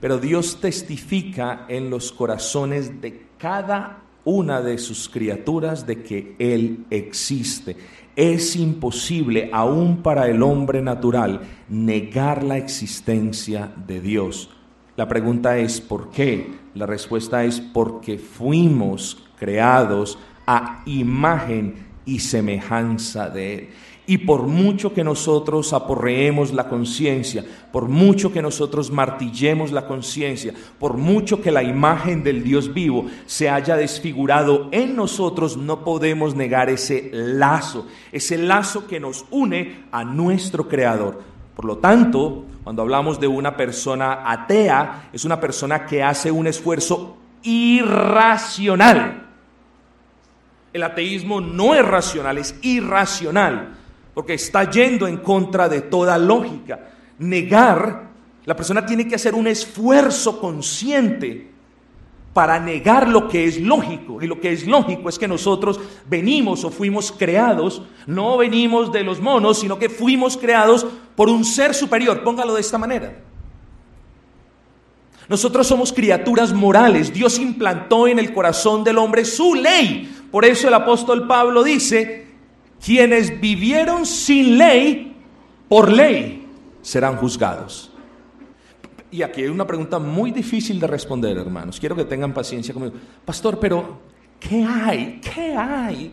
pero 0.00 0.18
Dios 0.18 0.60
testifica 0.60 1.66
en 1.68 1.88
los 1.88 2.10
corazones 2.10 3.00
de 3.00 3.26
cada 3.38 4.09
una 4.24 4.60
de 4.60 4.78
sus 4.78 5.08
criaturas 5.08 5.86
de 5.86 6.02
que 6.02 6.34
Él 6.38 6.84
existe. 6.90 7.76
Es 8.16 8.56
imposible, 8.56 9.50
aún 9.52 10.02
para 10.02 10.28
el 10.28 10.42
hombre 10.42 10.82
natural, 10.82 11.40
negar 11.68 12.42
la 12.42 12.56
existencia 12.56 13.72
de 13.86 14.00
Dios. 14.00 14.50
La 14.96 15.08
pregunta 15.08 15.56
es 15.58 15.80
¿por 15.80 16.10
qué? 16.10 16.52
La 16.74 16.86
respuesta 16.86 17.44
es 17.44 17.60
porque 17.60 18.18
fuimos 18.18 19.22
creados 19.38 20.18
a 20.46 20.82
imagen 20.84 21.86
y 22.04 22.18
semejanza 22.18 23.30
de 23.30 23.54
Él. 23.54 23.68
Y 24.10 24.18
por 24.18 24.48
mucho 24.48 24.92
que 24.92 25.04
nosotros 25.04 25.72
aporreemos 25.72 26.52
la 26.52 26.68
conciencia, 26.68 27.44
por 27.70 27.86
mucho 27.86 28.32
que 28.32 28.42
nosotros 28.42 28.90
martillemos 28.90 29.70
la 29.70 29.86
conciencia, 29.86 30.52
por 30.80 30.96
mucho 30.96 31.40
que 31.40 31.52
la 31.52 31.62
imagen 31.62 32.24
del 32.24 32.42
Dios 32.42 32.74
vivo 32.74 33.06
se 33.26 33.48
haya 33.48 33.76
desfigurado 33.76 34.66
en 34.72 34.96
nosotros, 34.96 35.56
no 35.56 35.84
podemos 35.84 36.34
negar 36.34 36.70
ese 36.70 37.08
lazo, 37.12 37.86
ese 38.10 38.36
lazo 38.36 38.88
que 38.88 38.98
nos 38.98 39.26
une 39.30 39.84
a 39.92 40.02
nuestro 40.02 40.66
Creador. 40.66 41.22
Por 41.54 41.64
lo 41.64 41.78
tanto, 41.78 42.46
cuando 42.64 42.82
hablamos 42.82 43.20
de 43.20 43.28
una 43.28 43.56
persona 43.56 44.28
atea, 44.28 45.10
es 45.12 45.24
una 45.24 45.38
persona 45.38 45.86
que 45.86 46.02
hace 46.02 46.32
un 46.32 46.48
esfuerzo 46.48 47.16
irracional 47.44 49.20
el 50.72 50.82
ateísmo 50.84 51.40
no 51.40 51.74
es 51.74 51.84
racional, 51.84 52.38
es 52.38 52.54
irracional, 52.62 53.76
porque 54.14 54.34
está 54.34 54.70
yendo 54.70 55.06
en 55.06 55.18
contra 55.18 55.68
de 55.68 55.82
toda 55.82 56.18
lógica. 56.18 56.90
Negar, 57.18 58.10
la 58.44 58.56
persona 58.56 58.84
tiene 58.84 59.06
que 59.06 59.14
hacer 59.14 59.34
un 59.34 59.46
esfuerzo 59.46 60.40
consciente 60.40 61.50
para 62.32 62.60
negar 62.60 63.08
lo 63.08 63.28
que 63.28 63.44
es 63.44 63.60
lógico. 63.60 64.22
Y 64.22 64.26
lo 64.26 64.40
que 64.40 64.52
es 64.52 64.66
lógico 64.66 65.08
es 65.08 65.18
que 65.18 65.28
nosotros 65.28 65.80
venimos 66.06 66.64
o 66.64 66.70
fuimos 66.70 67.12
creados, 67.12 67.82
no 68.06 68.38
venimos 68.38 68.92
de 68.92 69.02
los 69.02 69.20
monos, 69.20 69.58
sino 69.58 69.78
que 69.78 69.88
fuimos 69.88 70.36
creados 70.36 70.86
por 71.16 71.28
un 71.28 71.44
ser 71.44 71.74
superior. 71.74 72.22
Póngalo 72.22 72.54
de 72.54 72.60
esta 72.60 72.78
manera. 72.78 73.20
Nosotros 75.28 75.66
somos 75.66 75.92
criaturas 75.92 76.52
morales. 76.52 77.12
Dios 77.12 77.38
implantó 77.38 78.08
en 78.08 78.18
el 78.18 78.32
corazón 78.32 78.82
del 78.82 78.98
hombre 78.98 79.24
su 79.24 79.54
ley. 79.54 80.12
Por 80.30 80.44
eso 80.44 80.66
el 80.66 80.74
apóstol 80.74 81.26
Pablo 81.26 81.62
dice, 81.62 82.29
quienes 82.84 83.40
vivieron 83.40 84.06
sin 84.06 84.58
ley, 84.58 85.16
por 85.68 85.92
ley, 85.92 86.46
serán 86.82 87.16
juzgados. 87.16 87.90
Y 89.10 89.22
aquí 89.22 89.42
hay 89.42 89.48
una 89.48 89.66
pregunta 89.66 89.98
muy 89.98 90.30
difícil 90.30 90.78
de 90.78 90.86
responder, 90.86 91.36
hermanos. 91.36 91.80
Quiero 91.80 91.96
que 91.96 92.04
tengan 92.04 92.32
paciencia 92.32 92.72
conmigo. 92.72 92.94
Pastor, 93.24 93.58
pero 93.58 93.98
¿qué 94.38 94.64
hay? 94.64 95.20
¿Qué 95.20 95.54
hay 95.56 96.12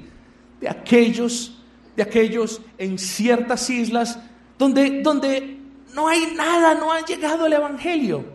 de 0.59 0.67
aquellos, 0.67 1.57
de 1.95 2.03
aquellos 2.03 2.59
en 2.77 2.97
ciertas 2.97 3.69
islas 3.69 4.19
donde, 4.57 5.01
donde 5.03 5.59
no 5.93 6.07
hay 6.07 6.33
nada, 6.35 6.73
no 6.73 6.91
ha 6.91 7.05
llegado 7.05 7.45
el 7.45 7.53
Evangelio? 7.53 8.25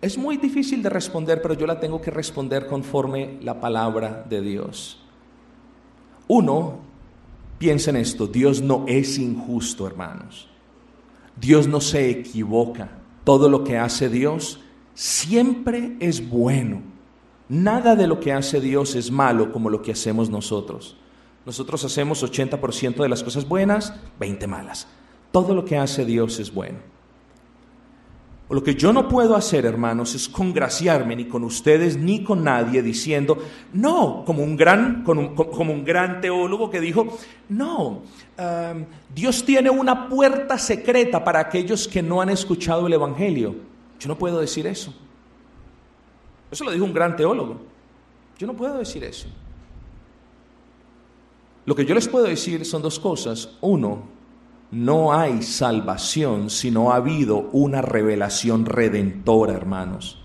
Es 0.00 0.16
muy 0.16 0.36
difícil 0.36 0.82
de 0.82 0.88
responder, 0.88 1.42
pero 1.42 1.54
yo 1.54 1.66
la 1.66 1.78
tengo 1.78 2.00
que 2.00 2.10
responder 2.10 2.66
conforme 2.66 3.38
la 3.40 3.60
palabra 3.60 4.24
de 4.28 4.40
Dios. 4.40 5.00
Uno, 6.28 6.91
piensa 7.62 7.90
en 7.90 7.96
esto, 7.96 8.26
Dios 8.26 8.60
no 8.60 8.84
es 8.88 9.18
injusto, 9.18 9.86
hermanos. 9.86 10.48
Dios 11.40 11.68
no 11.68 11.80
se 11.80 12.10
equivoca. 12.10 12.90
Todo 13.22 13.48
lo 13.48 13.62
que 13.62 13.78
hace 13.78 14.08
Dios 14.08 14.58
siempre 14.94 15.96
es 16.00 16.28
bueno. 16.28 16.82
Nada 17.48 17.94
de 17.94 18.08
lo 18.08 18.18
que 18.18 18.32
hace 18.32 18.60
Dios 18.60 18.96
es 18.96 19.12
malo 19.12 19.52
como 19.52 19.70
lo 19.70 19.80
que 19.80 19.92
hacemos 19.92 20.28
nosotros. 20.28 20.96
Nosotros 21.46 21.84
hacemos 21.84 22.24
80% 22.24 23.00
de 23.00 23.08
las 23.08 23.22
cosas 23.22 23.46
buenas, 23.46 23.94
20 24.18 24.44
malas. 24.48 24.88
Todo 25.30 25.54
lo 25.54 25.64
que 25.64 25.76
hace 25.76 26.04
Dios 26.04 26.40
es 26.40 26.52
bueno. 26.52 26.78
Lo 28.48 28.62
que 28.62 28.74
yo 28.74 28.92
no 28.92 29.08
puedo 29.08 29.34
hacer, 29.34 29.64
hermanos, 29.64 30.14
es 30.14 30.28
congraciarme 30.28 31.16
ni 31.16 31.24
con 31.24 31.42
ustedes 31.42 31.96
ni 31.96 32.22
con 32.22 32.44
nadie 32.44 32.82
diciendo, 32.82 33.38
no, 33.72 34.24
como 34.26 34.42
un 34.42 34.56
gran, 34.56 35.02
como 35.04 35.72
un, 35.72 35.84
gran 35.84 36.20
teólogo 36.20 36.70
que 36.70 36.78
dijo, 36.78 37.16
no, 37.48 38.02
Dios 39.14 39.44
tiene 39.44 39.70
una 39.70 40.06
puerta 40.06 40.58
secreta 40.58 41.24
para 41.24 41.40
aquellos 41.40 41.88
que 41.88 42.02
no 42.02 42.20
han 42.20 42.28
escuchado 42.28 42.86
el 42.86 42.92
Evangelio. 42.92 43.54
Yo 43.98 44.08
no 44.08 44.18
puedo 44.18 44.38
decir 44.38 44.66
eso. 44.66 44.92
Eso 46.50 46.64
lo 46.64 46.72
dijo 46.72 46.84
un 46.84 46.92
gran 46.92 47.16
teólogo. 47.16 47.58
Yo 48.38 48.46
no 48.46 48.54
puedo 48.54 48.76
decir 48.76 49.02
eso. 49.04 49.28
Lo 51.64 51.74
que 51.74 51.86
yo 51.86 51.94
les 51.94 52.08
puedo 52.08 52.26
decir 52.26 52.66
son 52.66 52.82
dos 52.82 52.98
cosas. 52.98 53.48
Uno, 53.62 54.02
no 54.72 55.12
hay 55.12 55.42
salvación 55.42 56.48
si 56.48 56.70
no 56.70 56.92
ha 56.92 56.96
habido 56.96 57.50
una 57.52 57.82
revelación 57.82 58.64
redentora, 58.64 59.52
hermanos. 59.52 60.18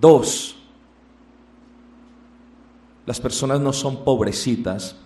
Dos, 0.00 0.56
las 3.06 3.20
personas 3.20 3.60
no 3.60 3.72
son 3.72 4.02
pobrecitas, 4.02 4.96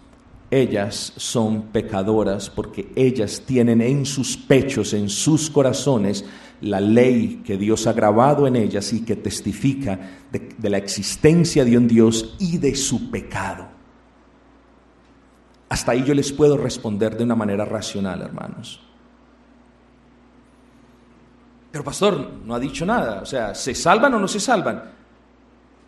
ellas 0.50 1.12
son 1.18 1.64
pecadoras 1.64 2.48
porque 2.48 2.90
ellas 2.96 3.42
tienen 3.44 3.82
en 3.82 4.06
sus 4.06 4.38
pechos, 4.38 4.94
en 4.94 5.10
sus 5.10 5.50
corazones, 5.50 6.24
la 6.62 6.80
ley 6.80 7.42
que 7.44 7.58
Dios 7.58 7.86
ha 7.86 7.92
grabado 7.92 8.46
en 8.46 8.56
ellas 8.56 8.94
y 8.94 9.04
que 9.04 9.14
testifica 9.14 10.22
de, 10.32 10.54
de 10.56 10.70
la 10.70 10.78
existencia 10.78 11.66
de 11.66 11.76
un 11.76 11.86
Dios 11.86 12.34
y 12.38 12.56
de 12.56 12.74
su 12.74 13.10
pecado. 13.10 13.67
Hasta 15.68 15.92
ahí 15.92 16.02
yo 16.04 16.14
les 16.14 16.32
puedo 16.32 16.56
responder 16.56 17.16
de 17.16 17.24
una 17.24 17.34
manera 17.34 17.64
racional, 17.64 18.22
hermanos. 18.22 18.80
Pero 21.70 21.84
pastor, 21.84 22.30
no 22.44 22.54
ha 22.54 22.58
dicho 22.58 22.86
nada. 22.86 23.20
O 23.22 23.26
sea, 23.26 23.54
¿se 23.54 23.74
salvan 23.74 24.14
o 24.14 24.18
no 24.18 24.28
se 24.28 24.40
salvan? 24.40 24.82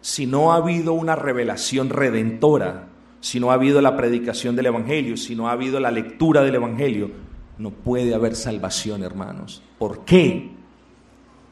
Si 0.01 0.27
no 0.27 0.53
ha 0.53 0.57
habido 0.57 0.93
una 0.93 1.17
revelación 1.17 1.89
redentora, 1.89 2.89
si 3.21 3.41
no 3.41 3.51
ha 3.51 3.55
habido 3.55 3.81
la 3.81 3.97
predicación 3.97 4.57
del 4.57 4.67
Evangelio, 4.67 5.17
si 5.17 5.35
no 5.35 5.49
ha 5.49 5.53
habido 5.53 5.81
la 5.81 5.91
lectura 5.91 6.43
del 6.43 6.55
Evangelio, 6.55 7.11
no 7.59 7.71
puede 7.71 8.15
haber 8.15 8.35
salvación, 8.35 9.03
hermanos. 9.03 9.63
¿Por 9.79 10.05
qué? 10.05 10.51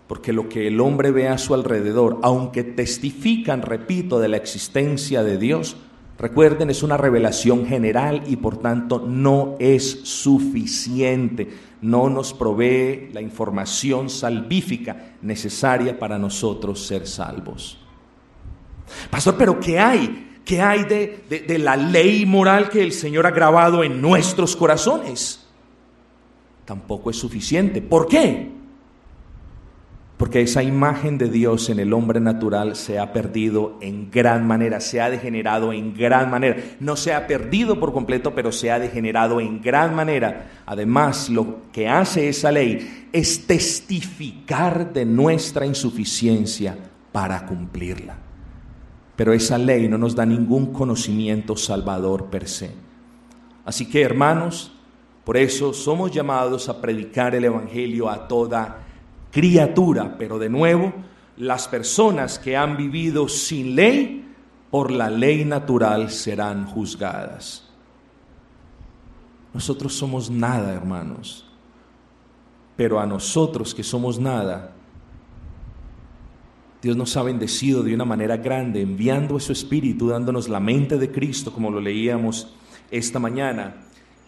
Porque 0.06 0.32
lo 0.32 0.48
que 0.48 0.68
el 0.68 0.80
hombre 0.80 1.10
ve 1.10 1.28
a 1.28 1.36
su 1.36 1.54
alrededor, 1.54 2.18
aunque 2.22 2.64
testifican, 2.64 3.62
repito, 3.62 4.18
de 4.18 4.28
la 4.28 4.38
existencia 4.38 5.22
de 5.22 5.36
Dios, 5.36 5.76
Recuerden, 6.18 6.68
es 6.68 6.82
una 6.82 6.96
revelación 6.96 7.64
general 7.66 8.24
y 8.26 8.36
por 8.36 8.56
tanto 8.58 8.98
no 9.06 9.54
es 9.60 10.00
suficiente. 10.02 11.48
No 11.80 12.10
nos 12.10 12.34
provee 12.34 13.10
la 13.12 13.20
información 13.20 14.10
salvífica 14.10 15.14
necesaria 15.22 15.96
para 15.96 16.18
nosotros 16.18 16.84
ser 16.84 17.06
salvos. 17.06 17.78
Pastor, 19.10 19.36
pero 19.38 19.60
¿qué 19.60 19.78
hay? 19.78 20.40
¿Qué 20.44 20.60
hay 20.60 20.84
de, 20.84 21.44
de 21.46 21.58
la 21.58 21.76
ley 21.76 22.26
moral 22.26 22.68
que 22.68 22.82
el 22.82 22.92
Señor 22.92 23.26
ha 23.26 23.30
grabado 23.30 23.84
en 23.84 24.00
nuestros 24.00 24.56
corazones? 24.56 25.46
Tampoco 26.64 27.10
es 27.10 27.16
suficiente. 27.16 27.80
¿Por 27.80 28.08
qué? 28.08 28.57
Porque 30.18 30.42
esa 30.42 30.64
imagen 30.64 31.16
de 31.16 31.30
Dios 31.30 31.70
en 31.70 31.78
el 31.78 31.92
hombre 31.92 32.18
natural 32.18 32.74
se 32.74 32.98
ha 32.98 33.12
perdido 33.12 33.78
en 33.80 34.10
gran 34.10 34.48
manera, 34.48 34.80
se 34.80 35.00
ha 35.00 35.08
degenerado 35.10 35.72
en 35.72 35.94
gran 35.94 36.28
manera. 36.28 36.56
No 36.80 36.96
se 36.96 37.14
ha 37.14 37.28
perdido 37.28 37.78
por 37.78 37.92
completo, 37.92 38.34
pero 38.34 38.50
se 38.50 38.72
ha 38.72 38.80
degenerado 38.80 39.40
en 39.40 39.62
gran 39.62 39.94
manera. 39.94 40.62
Además, 40.66 41.28
lo 41.28 41.70
que 41.72 41.88
hace 41.88 42.28
esa 42.28 42.50
ley 42.50 43.08
es 43.12 43.46
testificar 43.46 44.92
de 44.92 45.06
nuestra 45.06 45.64
insuficiencia 45.64 46.76
para 47.12 47.46
cumplirla. 47.46 48.18
Pero 49.14 49.32
esa 49.32 49.56
ley 49.56 49.86
no 49.86 49.98
nos 49.98 50.16
da 50.16 50.26
ningún 50.26 50.72
conocimiento 50.72 51.56
salvador 51.56 52.26
per 52.26 52.48
se. 52.48 52.72
Así 53.64 53.86
que, 53.86 54.02
hermanos, 54.02 54.72
por 55.22 55.36
eso 55.36 55.72
somos 55.72 56.10
llamados 56.10 56.68
a 56.68 56.80
predicar 56.80 57.36
el 57.36 57.44
Evangelio 57.44 58.10
a 58.10 58.26
toda 58.26 58.87
criatura, 59.30 60.16
pero 60.18 60.38
de 60.38 60.48
nuevo, 60.48 60.92
las 61.36 61.68
personas 61.68 62.38
que 62.38 62.56
han 62.56 62.76
vivido 62.76 63.28
sin 63.28 63.76
ley, 63.76 64.24
por 64.70 64.90
la 64.90 65.08
ley 65.08 65.44
natural 65.44 66.10
serán 66.10 66.66
juzgadas. 66.66 67.64
Nosotros 69.54 69.94
somos 69.94 70.30
nada, 70.30 70.74
hermanos, 70.74 71.46
pero 72.76 73.00
a 73.00 73.06
nosotros 73.06 73.74
que 73.74 73.82
somos 73.82 74.18
nada, 74.18 74.74
Dios 76.82 76.96
nos 76.96 77.16
ha 77.16 77.22
bendecido 77.22 77.82
de 77.82 77.94
una 77.94 78.04
manera 78.04 78.36
grande, 78.36 78.82
enviando 78.82 79.40
su 79.40 79.52
Espíritu, 79.52 80.08
dándonos 80.08 80.48
la 80.48 80.60
mente 80.60 80.96
de 80.96 81.10
Cristo, 81.10 81.52
como 81.52 81.70
lo 81.70 81.80
leíamos 81.80 82.54
esta 82.90 83.18
mañana, 83.18 83.82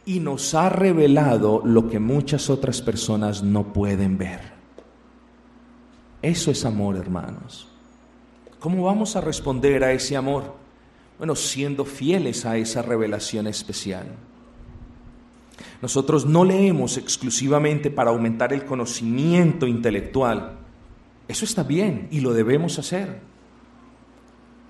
y 0.04 0.18
nos 0.18 0.54
ha 0.54 0.68
revelado 0.68 1.62
lo 1.64 1.88
que 1.88 2.00
muchas 2.00 2.50
otras 2.50 2.82
personas 2.82 3.42
no 3.42 3.72
pueden 3.72 4.18
ver. 4.18 4.59
Eso 6.22 6.50
es 6.50 6.64
amor, 6.64 6.96
hermanos. 6.96 7.66
¿Cómo 8.58 8.84
vamos 8.84 9.16
a 9.16 9.20
responder 9.20 9.82
a 9.84 9.92
ese 9.92 10.16
amor? 10.16 10.54
Bueno, 11.18 11.34
siendo 11.34 11.84
fieles 11.84 12.44
a 12.44 12.56
esa 12.56 12.82
revelación 12.82 13.46
especial. 13.46 14.06
Nosotros 15.80 16.26
no 16.26 16.44
leemos 16.44 16.98
exclusivamente 16.98 17.90
para 17.90 18.10
aumentar 18.10 18.52
el 18.52 18.64
conocimiento 18.66 19.66
intelectual. 19.66 20.58
Eso 21.26 21.44
está 21.44 21.62
bien 21.62 22.08
y 22.10 22.20
lo 22.20 22.34
debemos 22.34 22.78
hacer. 22.78 23.20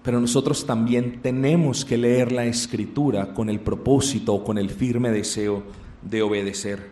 Pero 0.03 0.21
nosotros 0.21 0.65
también 0.65 1.21
tenemos 1.21 1.85
que 1.85 1.99
leer 1.99 2.33
la 2.33 2.45
escritura 2.45 3.35
con 3.35 3.51
el 3.51 3.61
propósito 3.61 4.35
o 4.35 4.45
con 4.45 4.57
el 4.57 4.71
firme 4.71 5.11
deseo 5.11 5.65
de 6.03 6.23
obedecer. 6.23 6.91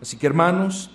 Así 0.00 0.16
que 0.16 0.26
hermanos, 0.26 0.90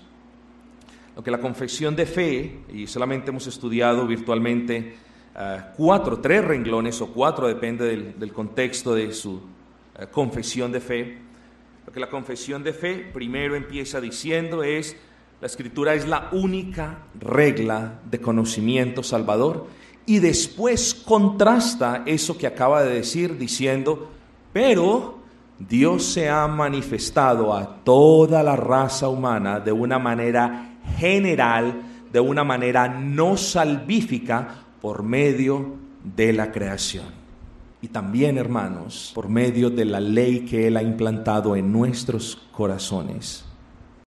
lo 1.15 1.24
que 1.24 1.32
la 1.32 1.39
confesión 1.39 1.95
de 1.95 2.06
fe, 2.06 2.60
y 2.74 2.88
solamente 2.88 3.30
hemos 3.30 3.47
estudiado 3.47 4.08
virtualmente 4.08 4.95
uh, 5.36 5.76
cuatro, 5.76 6.19
tres 6.19 6.43
renglones 6.43 7.02
o 7.02 7.08
cuatro, 7.08 7.47
depende 7.47 7.86
del, 7.86 8.19
del 8.19 8.32
contexto 8.32 8.95
de 8.95 9.12
su 9.12 9.34
uh, 9.34 9.41
confesión 10.12 10.71
de 10.71 10.80
fe, 10.80 11.17
lo 11.86 11.91
que 11.91 12.00
la 12.00 12.10
confesión 12.10 12.63
de 12.63 12.74
fe 12.74 13.10
primero 13.13 13.56
empieza 13.56 14.00
diciendo 14.00 14.63
es, 14.63 14.95
la 15.41 15.47
escritura 15.47 15.95
es 15.95 16.08
la 16.08 16.30
única 16.32 17.00
regla 17.19 18.00
de 18.10 18.21
conocimiento 18.21 19.04
salvador, 19.04 19.67
y 20.06 20.19
después 20.19 20.93
contrasta 20.93 22.04
eso 22.06 22.38
que 22.38 22.47
acaba 22.47 22.84
de 22.84 22.93
decir 22.93 23.38
diciendo, 23.38 24.12
pero 24.54 25.19
Dios 25.60 26.06
se 26.06 26.30
ha 26.30 26.47
manifestado 26.47 27.54
a 27.54 27.84
toda 27.84 28.41
la 28.41 28.56
raza 28.56 29.10
humana 29.10 29.60
de 29.60 29.71
una 29.71 30.00
manera 30.00 30.71
general, 30.98 31.82
de 32.12 32.20
una 32.20 32.44
manera 32.44 32.88
no 32.88 33.38
salvífica, 33.38 34.65
por 34.82 35.04
medio 35.04 35.76
de 36.04 36.34
la 36.34 36.52
creación. 36.52 37.06
Y 37.82 37.88
también, 37.88 38.38
hermanos, 38.38 39.12
por 39.13 39.30
medio 39.30 39.70
de 39.70 39.86
la 39.86 40.00
ley 40.00 40.41
que 40.41 40.67
Él 40.67 40.78
ha 40.78 40.84
implantado 40.84 41.56
en 41.56 41.72
nuestros 41.72 42.38
corazones. 42.52 43.46